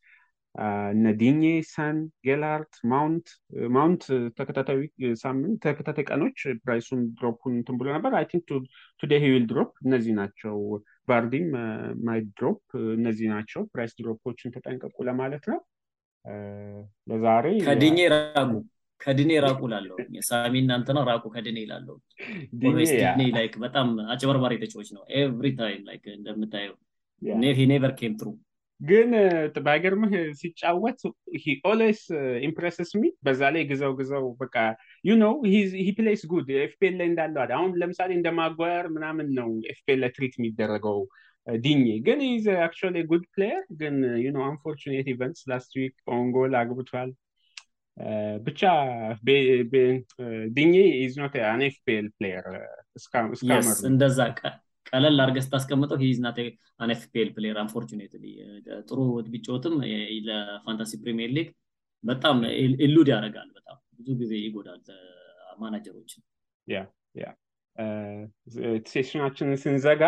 እነ 0.92 1.10
ዲኜ 1.20 1.42
ሰን 1.70 1.96
ጌላርት 2.26 2.74
ማውንት 2.92 3.28
ማውንት 3.76 4.02
ተከታታይ 4.38 4.80
ሳምንት 5.22 5.56
ተከታታይ 5.64 6.04
ቀኖች 6.10 6.38
price 6.64 6.84
ኡን 6.84 7.00
drop 7.16 7.35
ኡን 7.35 7.54
እንትን 7.58 7.78
ብሎ 7.80 7.88
ነበር። 7.96 8.14
I 8.18 8.26
think 8.32 8.44
today 9.02 9.20
he 9.24 9.30
will 9.34 9.46
drop 9.50 9.70
እነዚህ 9.86 10.14
ናቸው 10.20 10.58
ቫርዲም 11.08 11.46
might 12.04 12.20
drop 12.30 12.60
እነዚህ 12.96 13.26
ናቸው። 13.32 13.62
price 13.72 13.92
drop 13.98 14.21
ኦችን 14.21 14.54
ተጠንቀቁ 14.56 14.96
ለማለት 15.08 15.44
ነው። 15.52 15.60
ለዛሬ 17.10 17.46
ከዲኜ 17.66 17.98
ራቁ 18.14 18.50
ከድኔ 19.00 19.30
ራቁ 19.44 19.60
ላለው 19.72 19.96
ሳሚ 20.28 20.54
እናንተ 20.58 20.88
ነው 20.96 21.04
ራቁ 21.08 21.24
ከድኔ 21.34 21.58
ላለው 21.70 21.96
ድኔ 22.62 23.24
ላይክ 23.36 23.54
በጣም 23.64 23.88
አጭበርባሪ 24.12 24.54
ተጫዋች 24.62 24.88
ነው። 24.96 25.02
every 25.20 25.48
time 25.60 25.82
like 25.88 26.04
እንደምታየው 26.14 26.76
never 27.72 27.92
came 27.98 28.14
true 28.20 28.28
ግን 28.82 29.10
ባይገርምህ 29.66 30.12
ሲጫወት 30.40 31.00
always 31.64 32.00
impresses 32.46 32.90
me 33.00 33.10
በዛ 33.26 33.50
ላይ 33.54 33.62
ግዘው 33.70 33.92
ግዘው 34.00 34.24
በቃ 34.40 34.56
you 35.04 35.16
know 35.20 35.26
he 35.80 35.88
plays 35.98 36.22
good 36.32 36.48
FPL 36.64 36.94
ላይ 37.00 37.08
እንዳለው 37.10 37.42
አሁን 37.58 37.72
ለምሳሌ 37.82 38.10
እንደ 38.18 38.30
ማጓየር 38.38 38.88
ምናምን 38.96 39.28
ነው 39.38 39.50
FPL 39.72 40.00
ላይ 40.04 40.12
treat 40.16 40.34
የሚደረገው 40.38 40.98
ዲኜ። 41.46 41.84
ግን 42.06 42.18
is 42.28 42.44
actually 42.64 42.98
good 43.10 43.24
player 43.34 43.62
ግን 43.80 43.94
you 44.24 44.28
know 44.34 44.40
unfortunate 44.48 45.06
events 45.14 45.44
last 45.50 45.72
week 45.80 45.94
own 46.16 46.33
goal 46.33 46.54
አግብቷል። 46.60 47.10
ብቻ 48.44 48.60
ዲኜ 50.56 50.74
is 51.00 51.14
not 51.20 51.34
an 51.48 51.62
FPL 51.66 52.06
player 52.16 52.46
እንደዛ 53.90 54.18
ቀለል 54.92 55.18
አድርገህ 55.22 55.44
ስታስቀምጠው 55.46 55.98
he's 56.02 56.18
not 56.24 56.38
an 56.80 56.90
FPL 56.94 57.28
ጥሩ 58.88 58.98
ቢጫወትም 59.32 59.74
ለ 60.28 60.43
Fantasy 60.43 60.92
Premier 61.02 61.30
League 61.36 61.48
በጣም 62.04 62.38
elude 62.84 63.08
ያደርጋል 63.12 63.48
በጣም 63.58 63.78
ብዙ 63.98 64.08
ጊዜ 64.20 64.32
ይጎዳል 64.44 64.82
ማናጀሮችን። 65.60 66.22
session 68.86 69.18
ኣችንን 69.18 69.58
ስንዘጋ 69.62 70.02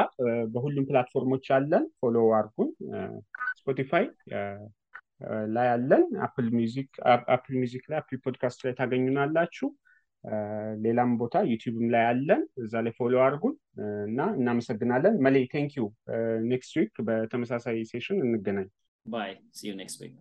በሁሉም 0.53 0.87
platform 0.89 1.27
ኦች 1.27 1.47
አለን። 1.57 1.85
follow 2.01 2.17
አርጉን 2.39 2.71
Spotify 3.61 4.07
ላይ 5.55 5.69
አለን። 5.75 6.05
Apple 6.27 6.49
Music 7.57 7.85
ላይ 7.91 7.99
Apple 7.99 8.19
Podcast 8.25 8.61
ላይ 8.67 8.75
ታገኙናላችሁ 8.81 9.69
ሌላም 10.85 11.11
ቦታ 11.19 11.45
YouTube 11.51 11.80
ም 11.80 11.89
ላይ 11.91 12.05
አለን። 12.05 12.43
እዛ 12.65 12.83
ላይ 12.87 12.95
follow 12.99 13.15
አድርጉን። 13.25 13.57
እና 14.09 14.21
እናመሰግናለን። 14.37 15.17
መሌ 15.27 15.37
thank 15.55 15.73
you 15.77 15.85
next 16.47 16.75
week 16.77 16.95
በተመሳሳይ 17.09 17.79
session 17.93 18.21
እንገናኝ። 18.27 18.69
bye። 19.07 19.33
see 19.53 19.69
you 19.71 19.75
next 19.75 20.01
week 20.03 20.15